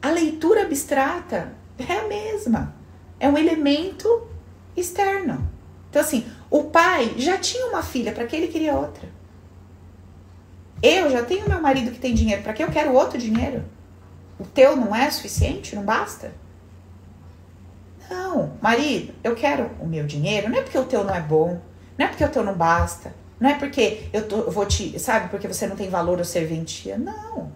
[0.00, 2.74] A leitura abstrata é a mesma.
[3.20, 4.26] É um elemento
[4.74, 5.46] externo.
[5.90, 9.06] Então, assim, o pai já tinha uma filha, para que ele queria outra?
[10.82, 13.64] Eu já tenho meu marido que tem dinheiro, para que eu quero outro dinheiro?
[14.38, 15.76] O teu não é suficiente?
[15.76, 16.32] Não basta?
[18.10, 21.60] Não, marido, eu quero o meu dinheiro, não é porque o teu não é bom,
[21.96, 24.98] não é porque o teu não basta, não é porque eu, tô, eu vou te,
[24.98, 27.52] sabe, porque você não tem valor ou serventia, não.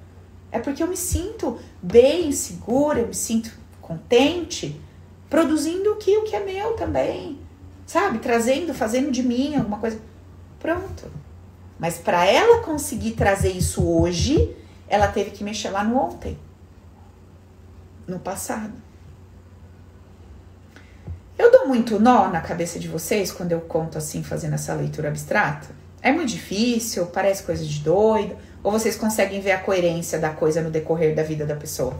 [0.50, 4.80] É porque eu me sinto bem, segura, eu me sinto contente,
[5.28, 7.38] produzindo o que, o que é meu também
[7.88, 8.18] sabe?
[8.18, 9.98] Trazendo, fazendo de mim alguma coisa.
[10.60, 11.10] Pronto.
[11.78, 14.54] Mas para ela conseguir trazer isso hoje,
[14.86, 16.38] ela teve que mexer lá no ontem,
[18.06, 18.74] no passado.
[21.38, 25.08] Eu dou muito nó na cabeça de vocês quando eu conto assim, fazendo essa leitura
[25.08, 25.68] abstrata.
[26.02, 30.60] É muito difícil, parece coisa de doido, ou vocês conseguem ver a coerência da coisa
[30.60, 31.96] no decorrer da vida da pessoa?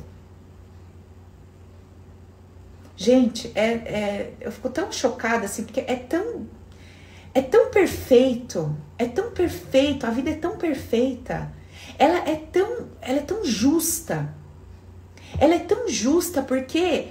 [2.97, 6.47] Gente, é, é, eu fico tão chocada assim, porque é tão.
[7.33, 11.53] É tão perfeito, é tão perfeito, a vida é tão perfeita.
[11.97, 14.35] Ela é tão, ela é tão justa.
[15.39, 17.09] Ela é tão justa porque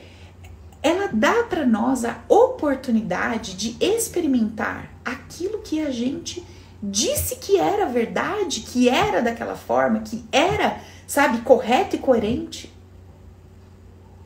[0.88, 6.42] ela dá para nós a oportunidade de experimentar aquilo que a gente
[6.82, 12.74] disse que era verdade, que era daquela forma, que era, sabe, correto e coerente.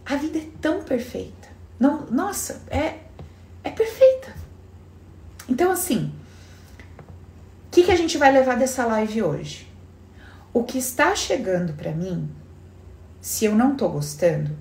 [0.06, 1.50] A vida é tão perfeita.
[1.80, 3.00] Não, nossa, é,
[3.64, 4.36] é perfeita.
[5.50, 6.14] Então, assim,
[7.68, 9.68] o que, que a gente vai levar dessa live hoje?
[10.54, 12.30] O que está chegando para mim,
[13.20, 14.56] se eu não tô gostando,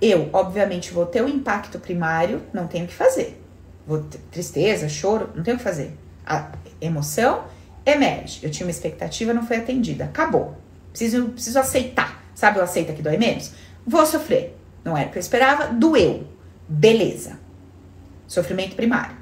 [0.00, 3.40] Eu, obviamente, vou ter o impacto primário, não tenho o que fazer.
[3.86, 5.96] Vou tristeza, choro, não tenho o que fazer.
[6.26, 7.44] A emoção
[7.84, 8.40] emerge.
[8.42, 10.04] Eu tinha uma expectativa, não foi atendida.
[10.04, 10.56] Acabou.
[10.90, 12.24] Preciso, preciso aceitar.
[12.34, 13.52] Sabe o aceita que dói menos?
[13.86, 14.56] Vou sofrer.
[14.84, 16.26] Não era o que eu esperava, doeu.
[16.68, 17.38] Beleza.
[18.26, 19.16] Sofrimento primário.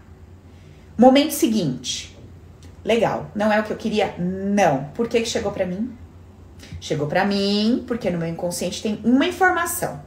[0.96, 2.16] Momento seguinte.
[2.84, 3.30] Legal.
[3.34, 4.14] Não é o que eu queria?
[4.18, 4.84] Não.
[4.94, 5.92] Por que, que chegou para mim?
[6.80, 10.00] Chegou para mim porque no meu inconsciente tem uma informação.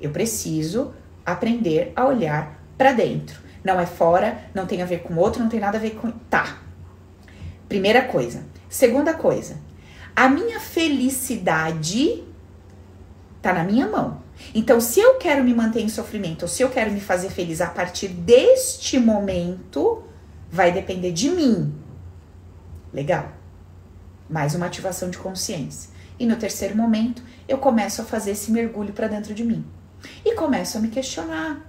[0.00, 0.92] Eu preciso
[1.24, 3.40] aprender a olhar para dentro.
[3.62, 6.10] Não é fora, não tem a ver com outro, não tem nada a ver com.
[6.10, 6.58] Tá.
[7.68, 8.44] Primeira coisa.
[8.68, 9.58] Segunda coisa.
[10.14, 12.22] A minha felicidade
[13.40, 14.22] tá na minha mão.
[14.54, 17.60] Então, se eu quero me manter em sofrimento ou se eu quero me fazer feliz
[17.60, 20.02] a partir deste momento,
[20.50, 21.74] vai depender de mim.
[22.92, 23.32] Legal.
[24.28, 25.90] Mais uma ativação de consciência.
[26.18, 29.64] E no terceiro momento, eu começo a fazer esse mergulho para dentro de mim.
[30.24, 31.60] E começo a me questionar.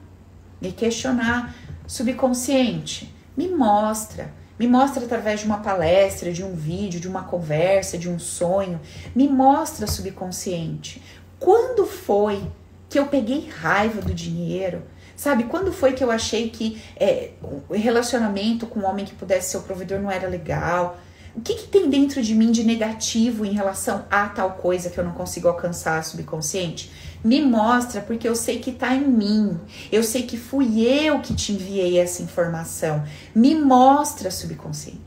[0.62, 1.56] Me questionar
[1.88, 3.14] subconsciente.
[3.36, 4.34] Me mostra.
[4.58, 8.80] Me mostra através de uma palestra, de um vídeo, de uma conversa, de um sonho.
[9.14, 11.02] Me mostra subconsciente.
[11.40, 12.42] Quando foi
[12.90, 14.84] que eu peguei raiva do dinheiro?
[15.16, 17.32] Sabe, quando foi que eu achei que é,
[17.70, 20.98] o relacionamento com um homem que pudesse ser o provedor não era legal?
[21.36, 24.98] O que, que tem dentro de mim de negativo em relação a tal coisa que
[24.98, 26.90] eu não consigo alcançar subconsciente?
[27.26, 29.60] Me mostra, porque eu sei que tá em mim.
[29.92, 33.04] Eu sei que fui eu que te enviei essa informação.
[33.34, 35.02] Me mostra, subconsciente.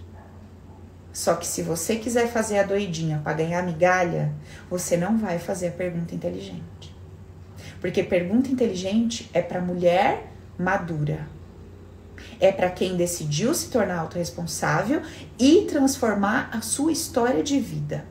[1.12, 4.32] Só que se você quiser fazer a doidinha para ganhar migalha,
[4.68, 6.94] você não vai fazer a pergunta inteligente.
[7.80, 11.38] Porque pergunta inteligente é para mulher madura
[12.40, 15.02] é para quem decidiu se tornar autorresponsável
[15.38, 18.04] e transformar a sua história de vida.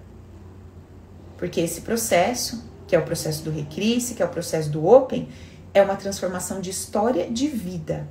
[1.37, 5.27] Porque esse processo, que é o processo do Recrisse, que é o processo do Open,
[5.73, 8.07] é uma transformação de história de vida.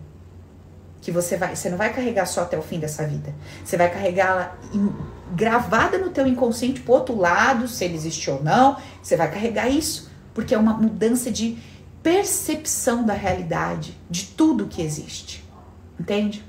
[1.00, 3.34] Que você vai, você não vai carregar só até o fim dessa vida.
[3.64, 4.56] Você vai carregá-la
[5.34, 8.76] gravada no teu inconsciente pro outro lado, se ele existe ou não.
[9.02, 11.58] Você vai carregar isso, porque é uma mudança de
[12.02, 15.44] percepção da realidade, de tudo que existe.
[15.98, 16.44] Entende?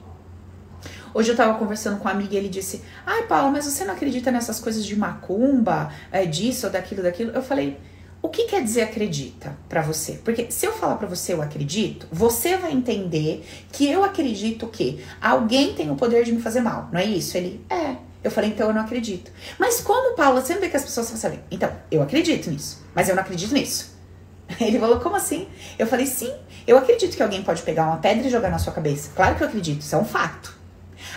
[1.13, 3.93] Hoje eu tava conversando com um amiga e ele disse: Ai, Paulo, mas você não
[3.93, 7.32] acredita nessas coisas de macumba, é, disso ou daquilo, daquilo?
[7.32, 7.80] Eu falei:
[8.22, 10.13] O que quer dizer acredita para você?
[10.24, 15.03] Porque se eu falar para você eu acredito, você vai entender que eu acredito que
[15.22, 17.38] alguém tem o poder de me fazer mal, não é isso?
[17.38, 17.95] Ele: É.
[18.24, 19.32] Eu falei: Então eu não acredito.
[19.59, 20.15] Mas como?
[20.34, 21.43] Você não vê que as pessoas falam assim?
[21.51, 23.95] Então, eu acredito nisso, mas eu não acredito nisso.
[24.59, 25.47] Ele falou: Como assim?
[25.78, 26.34] Eu falei: Sim.
[26.65, 29.11] Eu acredito que alguém pode pegar uma pedra e jogar na sua cabeça.
[29.15, 30.57] Claro que eu acredito, isso é um fato.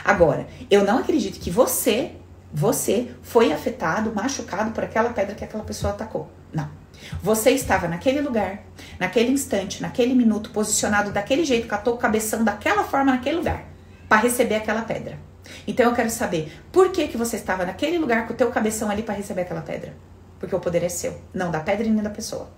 [0.05, 2.13] Agora, eu não acredito que você,
[2.53, 6.31] você foi afetado, machucado por aquela pedra que aquela pessoa atacou.
[6.53, 6.80] Não.
[7.23, 8.63] Você estava naquele lugar,
[8.99, 13.65] naquele instante, naquele minuto, posicionado daquele jeito, catou o cabeção daquela forma naquele lugar,
[14.09, 15.19] para receber aquela pedra.
[15.67, 18.91] Então eu quero saber por que que você estava naquele lugar com o teu cabeção
[18.91, 19.95] ali para receber aquela pedra?
[20.39, 22.51] Porque o poder é seu, não da pedra e nem da pessoa.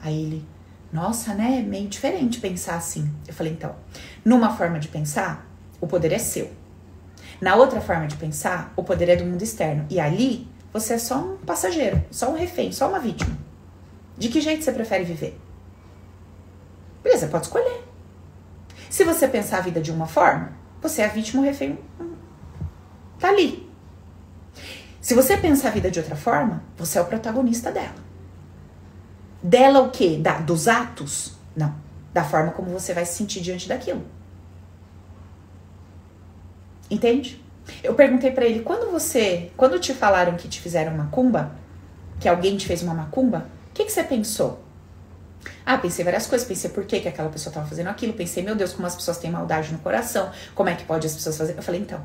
[0.00, 0.48] Aí ele,
[0.92, 1.58] nossa, né?
[1.58, 3.10] É meio diferente pensar assim.
[3.26, 3.74] Eu falei, então,
[4.24, 5.46] numa forma de pensar,
[5.80, 6.50] o poder é seu.
[7.40, 9.86] Na outra forma de pensar, o poder é do mundo externo.
[9.88, 13.36] E ali, você é só um passageiro, só um refém, só uma vítima.
[14.16, 15.38] De que jeito você prefere viver?
[17.02, 17.84] Beleza, pode escolher.
[18.88, 21.78] Se você pensar a vida de uma forma, você é a vítima, o refém
[23.18, 23.70] tá ali.
[25.00, 27.94] Se você pensar a vida de outra forma, você é o protagonista dela.
[29.42, 30.18] Dela o quê?
[30.18, 31.34] Da, dos atos?
[31.56, 31.74] Não.
[32.12, 34.04] Da forma como você vai se sentir diante daquilo.
[36.90, 37.42] Entende?
[37.82, 41.52] Eu perguntei para ele, quando você, quando te falaram que te fizeram macumba,
[42.18, 44.60] que alguém te fez uma macumba, o que, que você pensou?
[45.64, 48.54] Ah, pensei várias coisas, pensei por que, que aquela pessoa estava fazendo aquilo, pensei, meu
[48.54, 51.56] Deus, como as pessoas têm maldade no coração, como é que pode as pessoas fazer?
[51.56, 52.04] Eu falei, então,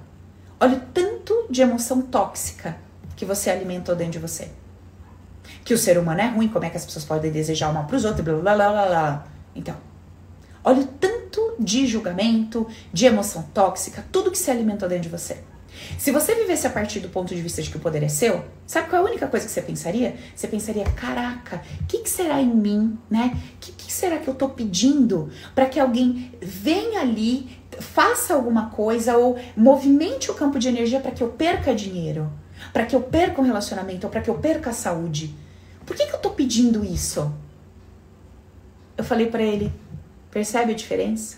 [0.59, 2.78] olha o tanto de emoção tóxica
[3.16, 4.49] que você alimentou dentro de você
[5.66, 7.86] que o ser humano é ruim, como é que as pessoas podem desejar o mal
[7.86, 9.28] para os outros, blá blá blá blá.
[9.55, 9.76] Então,
[10.63, 15.39] olha o tanto de julgamento, de emoção tóxica, tudo que se alimentou dentro de você.
[15.98, 18.44] Se você vivesse a partir do ponto de vista de que o poder é seu,
[18.66, 20.16] sabe qual é a única coisa que você pensaria?
[20.36, 23.38] Você pensaria, caraca, o que, que, será em mim, né?
[23.56, 28.70] O que, que será que eu tô pedindo para que alguém venha ali, faça alguma
[28.70, 32.32] coisa ou movimente o campo de energia para que eu perca dinheiro,
[32.72, 35.36] para que eu perca um relacionamento ou para que eu perca a saúde?
[35.86, 37.32] Por que, que eu tô pedindo isso?
[38.98, 39.72] Eu falei para ele:
[40.32, 41.38] percebe a diferença?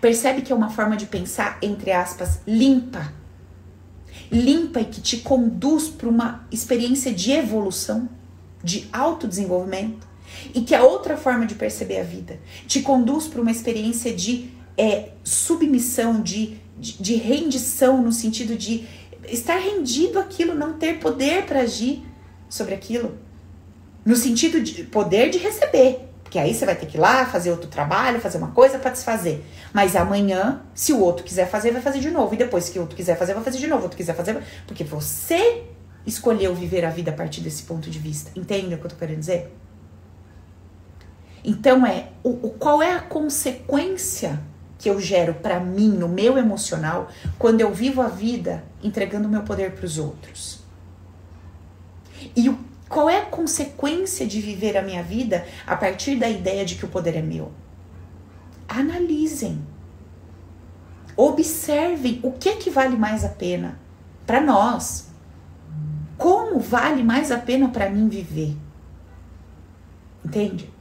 [0.00, 3.12] Percebe que é uma forma de pensar, entre aspas, limpa.
[4.30, 8.08] Limpa e que te conduz para uma experiência de evolução,
[8.62, 10.06] de autodesenvolvimento.
[10.54, 14.50] E que a outra forma de perceber a vida te conduz para uma experiência de
[14.76, 18.86] é, submissão, de, de, de rendição, no sentido de
[19.26, 22.02] estar rendido aquilo, não ter poder para agir
[22.48, 23.16] sobre aquilo.
[24.04, 26.07] No sentido de poder de receber.
[26.28, 28.90] Porque aí você vai ter que ir lá fazer outro trabalho, fazer uma coisa para
[28.90, 29.42] desfazer.
[29.72, 32.34] Mas amanhã, se o outro quiser fazer, vai fazer de novo.
[32.34, 33.80] E depois que o outro quiser fazer, vai fazer de novo.
[33.80, 35.64] O outro quiser fazer, porque você
[36.04, 38.30] escolheu viver a vida a partir desse ponto de vista.
[38.38, 39.56] Entende o que eu tô querendo dizer?
[41.42, 44.38] Então é o, o qual é a consequência
[44.76, 47.08] que eu gero para mim no meu emocional
[47.38, 50.60] quando eu vivo a vida entregando meu poder para os outros.
[52.36, 52.58] E o
[52.88, 56.84] qual é a consequência de viver a minha vida a partir da ideia de que
[56.84, 57.52] o poder é meu?
[58.66, 59.60] Analisem.
[61.16, 63.78] Observem o que é que vale mais a pena
[64.26, 65.08] para nós.
[66.16, 68.56] Como vale mais a pena para mim viver?
[70.24, 70.72] Entende?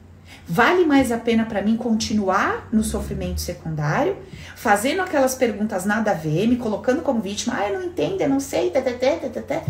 [0.47, 4.17] Vale mais a pena para mim continuar no sofrimento secundário,
[4.55, 8.29] fazendo aquelas perguntas nada a ver, me colocando como vítima, ah, eu não entendo, eu
[8.29, 9.61] não sei, tê, tê, tê, tê, tê.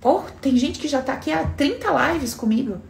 [0.00, 2.80] Pô, tem gente que já tá aqui há 30 lives comigo.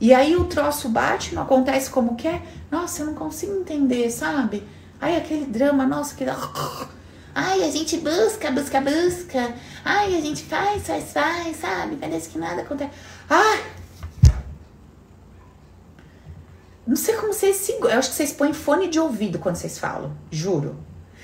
[0.00, 2.42] E aí o troço bate, não acontece como quer.
[2.70, 4.62] Nossa, eu não consigo entender, sabe?
[5.00, 6.24] Aí aquele drama, nossa, que.
[7.34, 9.54] Ai, a gente busca, busca, busca.
[9.84, 11.96] Ai, a gente faz, faz, faz, sabe?
[11.96, 12.90] Parece que nada acontece.
[13.28, 13.64] Ai!
[16.86, 17.72] Não sei como vocês se.
[17.72, 20.16] Eu acho que vocês põem fone de ouvido quando vocês falam.
[20.30, 20.76] Juro.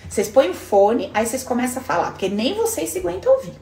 [0.09, 3.55] Vocês põem fone, aí vocês começam a falar, porque nem vocês se aguentam ouvir.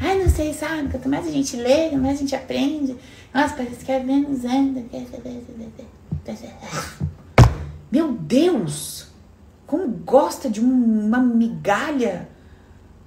[0.00, 0.88] Ai, não sei, sabe?
[0.90, 2.96] Quanto mais a gente lê, mais a gente aprende.
[3.34, 4.84] Nossa, parece que é menos ainda.
[7.90, 9.08] Meu Deus!
[9.66, 12.28] Como gosta de uma migalha,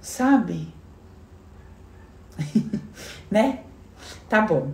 [0.00, 0.72] sabe?
[3.30, 3.60] né?
[4.28, 4.72] Tá bom.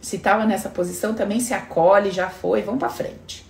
[0.00, 3.44] Se tava nessa posição, também se acolhe, já foi, vamos para frente.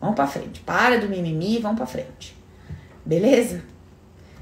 [0.00, 0.60] Vamos para frente.
[0.60, 2.36] Para do mimimi, vamos para frente.
[3.04, 3.62] Beleza?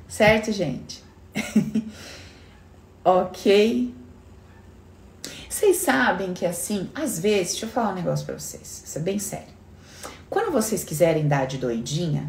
[0.08, 1.02] Certo, gente?
[3.04, 3.94] ok.
[5.48, 9.00] Vocês sabem que assim, às vezes, deixa eu falar um negócio pra vocês, isso é
[9.00, 9.54] bem sério.
[10.28, 12.28] Quando vocês quiserem dar de doidinha,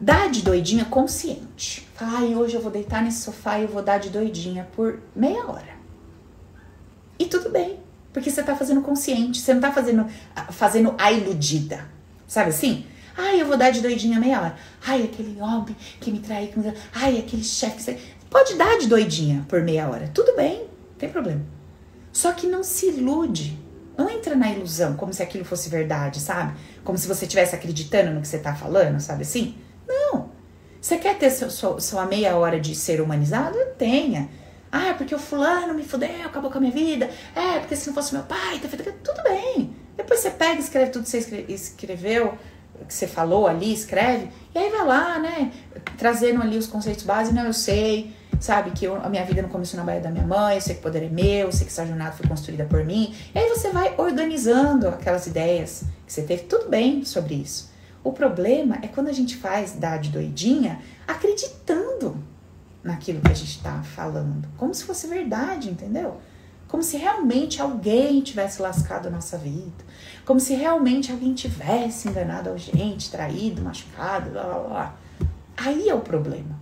[0.00, 1.88] dá de doidinha consciente.
[1.94, 5.00] Fala, ai, hoje eu vou deitar nesse sofá e eu vou dar de doidinha por
[5.16, 5.78] meia hora.
[7.18, 7.80] E tudo bem,
[8.12, 10.06] porque você tá fazendo consciente, você não tá fazendo,
[10.50, 11.88] fazendo a iludida.
[12.26, 12.84] Sabe assim?
[13.16, 14.56] Ai, eu vou dar de doidinha meia hora.
[14.86, 16.50] Ai, aquele homem que me traiu.
[16.94, 17.98] Ai, aquele chefe.
[18.30, 20.10] Pode dar de doidinha por meia hora.
[20.12, 21.42] Tudo bem, não tem problema.
[22.12, 23.58] Só que não se ilude.
[23.96, 26.56] Não entra na ilusão, como se aquilo fosse verdade, sabe?
[26.84, 29.56] Como se você estivesse acreditando no que você está falando, sabe assim?
[29.86, 30.30] Não.
[30.80, 33.58] Você quer ter seu, sua, sua meia hora de ser humanizado?
[33.76, 34.28] Tenha.
[34.70, 37.10] Ah, porque o fulano me fudeu, acabou com a minha vida.
[37.34, 38.68] É, porque se não fosse meu pai, tá
[39.02, 39.74] tudo bem.
[39.96, 42.38] Depois você pega escreve tudo que você escreveu,
[42.86, 45.52] que você falou ali, escreve, e aí vai lá, né?
[45.96, 48.70] Trazendo ali os conceitos básicos, não, eu sei, sabe?
[48.70, 50.80] Que eu, a minha vida não começou na baía da minha mãe, eu sei que
[50.80, 53.14] o poder é meu, eu sei que essa jornada foi construída por mim.
[53.34, 57.70] E aí você vai organizando aquelas ideias que você teve, tudo bem sobre isso.
[58.02, 62.16] O problema é quando a gente faz dar de doidinha acreditando
[62.82, 66.18] naquilo que a gente está falando, como se fosse verdade, entendeu?
[66.68, 69.84] Como se realmente alguém tivesse lascado a nossa vida,
[70.24, 74.96] como se realmente alguém tivesse enganado a gente, traído, machucado, blá blá blá.
[75.56, 76.57] Aí é o problema.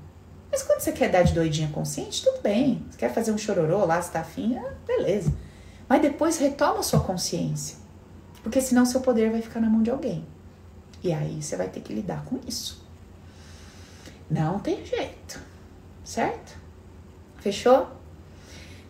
[0.51, 2.85] Mas quando você quer dar de doidinha consciente, tudo bem.
[2.91, 5.33] Você quer fazer um chororô lá, se tá afim, ah, beleza.
[5.89, 7.77] Mas depois retoma a sua consciência.
[8.43, 10.25] Porque senão seu poder vai ficar na mão de alguém.
[11.03, 12.85] E aí você vai ter que lidar com isso.
[14.31, 15.41] Não tem jeito.
[16.05, 16.57] Certo?
[17.39, 17.89] Fechou?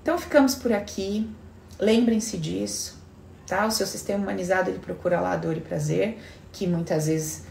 [0.03, 1.31] Então ficamos por aqui.
[1.79, 2.99] Lembrem-se disso,
[3.47, 3.67] tá?
[3.67, 6.19] O seu sistema humanizado ele procura lá dor e prazer,
[6.53, 7.45] que muitas vezes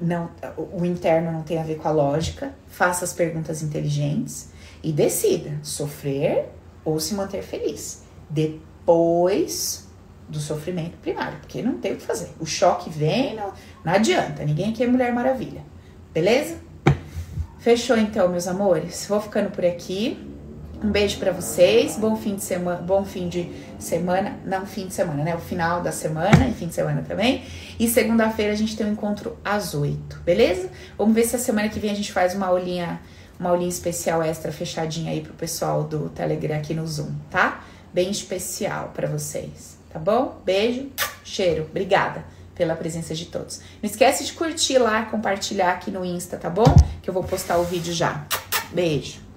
[0.00, 0.30] não,
[0.72, 4.50] o interno não tem a ver com a lógica, faça as perguntas inteligentes
[4.82, 6.48] e decida sofrer
[6.84, 8.02] ou se manter feliz.
[8.28, 9.88] Depois
[10.28, 12.30] do sofrimento primário, porque não tem o que fazer.
[12.38, 13.52] O choque vem, não,
[13.84, 15.62] não adianta, ninguém aqui é Mulher Maravilha.
[16.14, 16.56] Beleza?
[17.58, 19.06] Fechou então, meus amores?
[19.06, 20.18] Vou ficando por aqui.
[20.82, 24.94] Um beijo para vocês, bom fim de semana, bom fim de semana, não fim de
[24.94, 25.36] semana, né?
[25.36, 27.44] O final da semana e fim de semana também.
[27.78, 30.70] E segunda-feira a gente tem um encontro às oito, beleza?
[30.96, 32.98] Vamos ver se a semana que vem a gente faz uma aulinha,
[33.38, 37.62] uma aulinha especial extra fechadinha aí pro pessoal do Telegram aqui no Zoom, tá?
[37.92, 40.40] Bem especial para vocês, tá bom?
[40.46, 40.88] Beijo,
[41.22, 42.24] cheiro, obrigada
[42.54, 43.60] pela presença de todos.
[43.82, 46.74] Não esquece de curtir lá, compartilhar aqui no Insta, tá bom?
[47.02, 48.24] Que eu vou postar o vídeo já.
[48.72, 49.29] Beijo.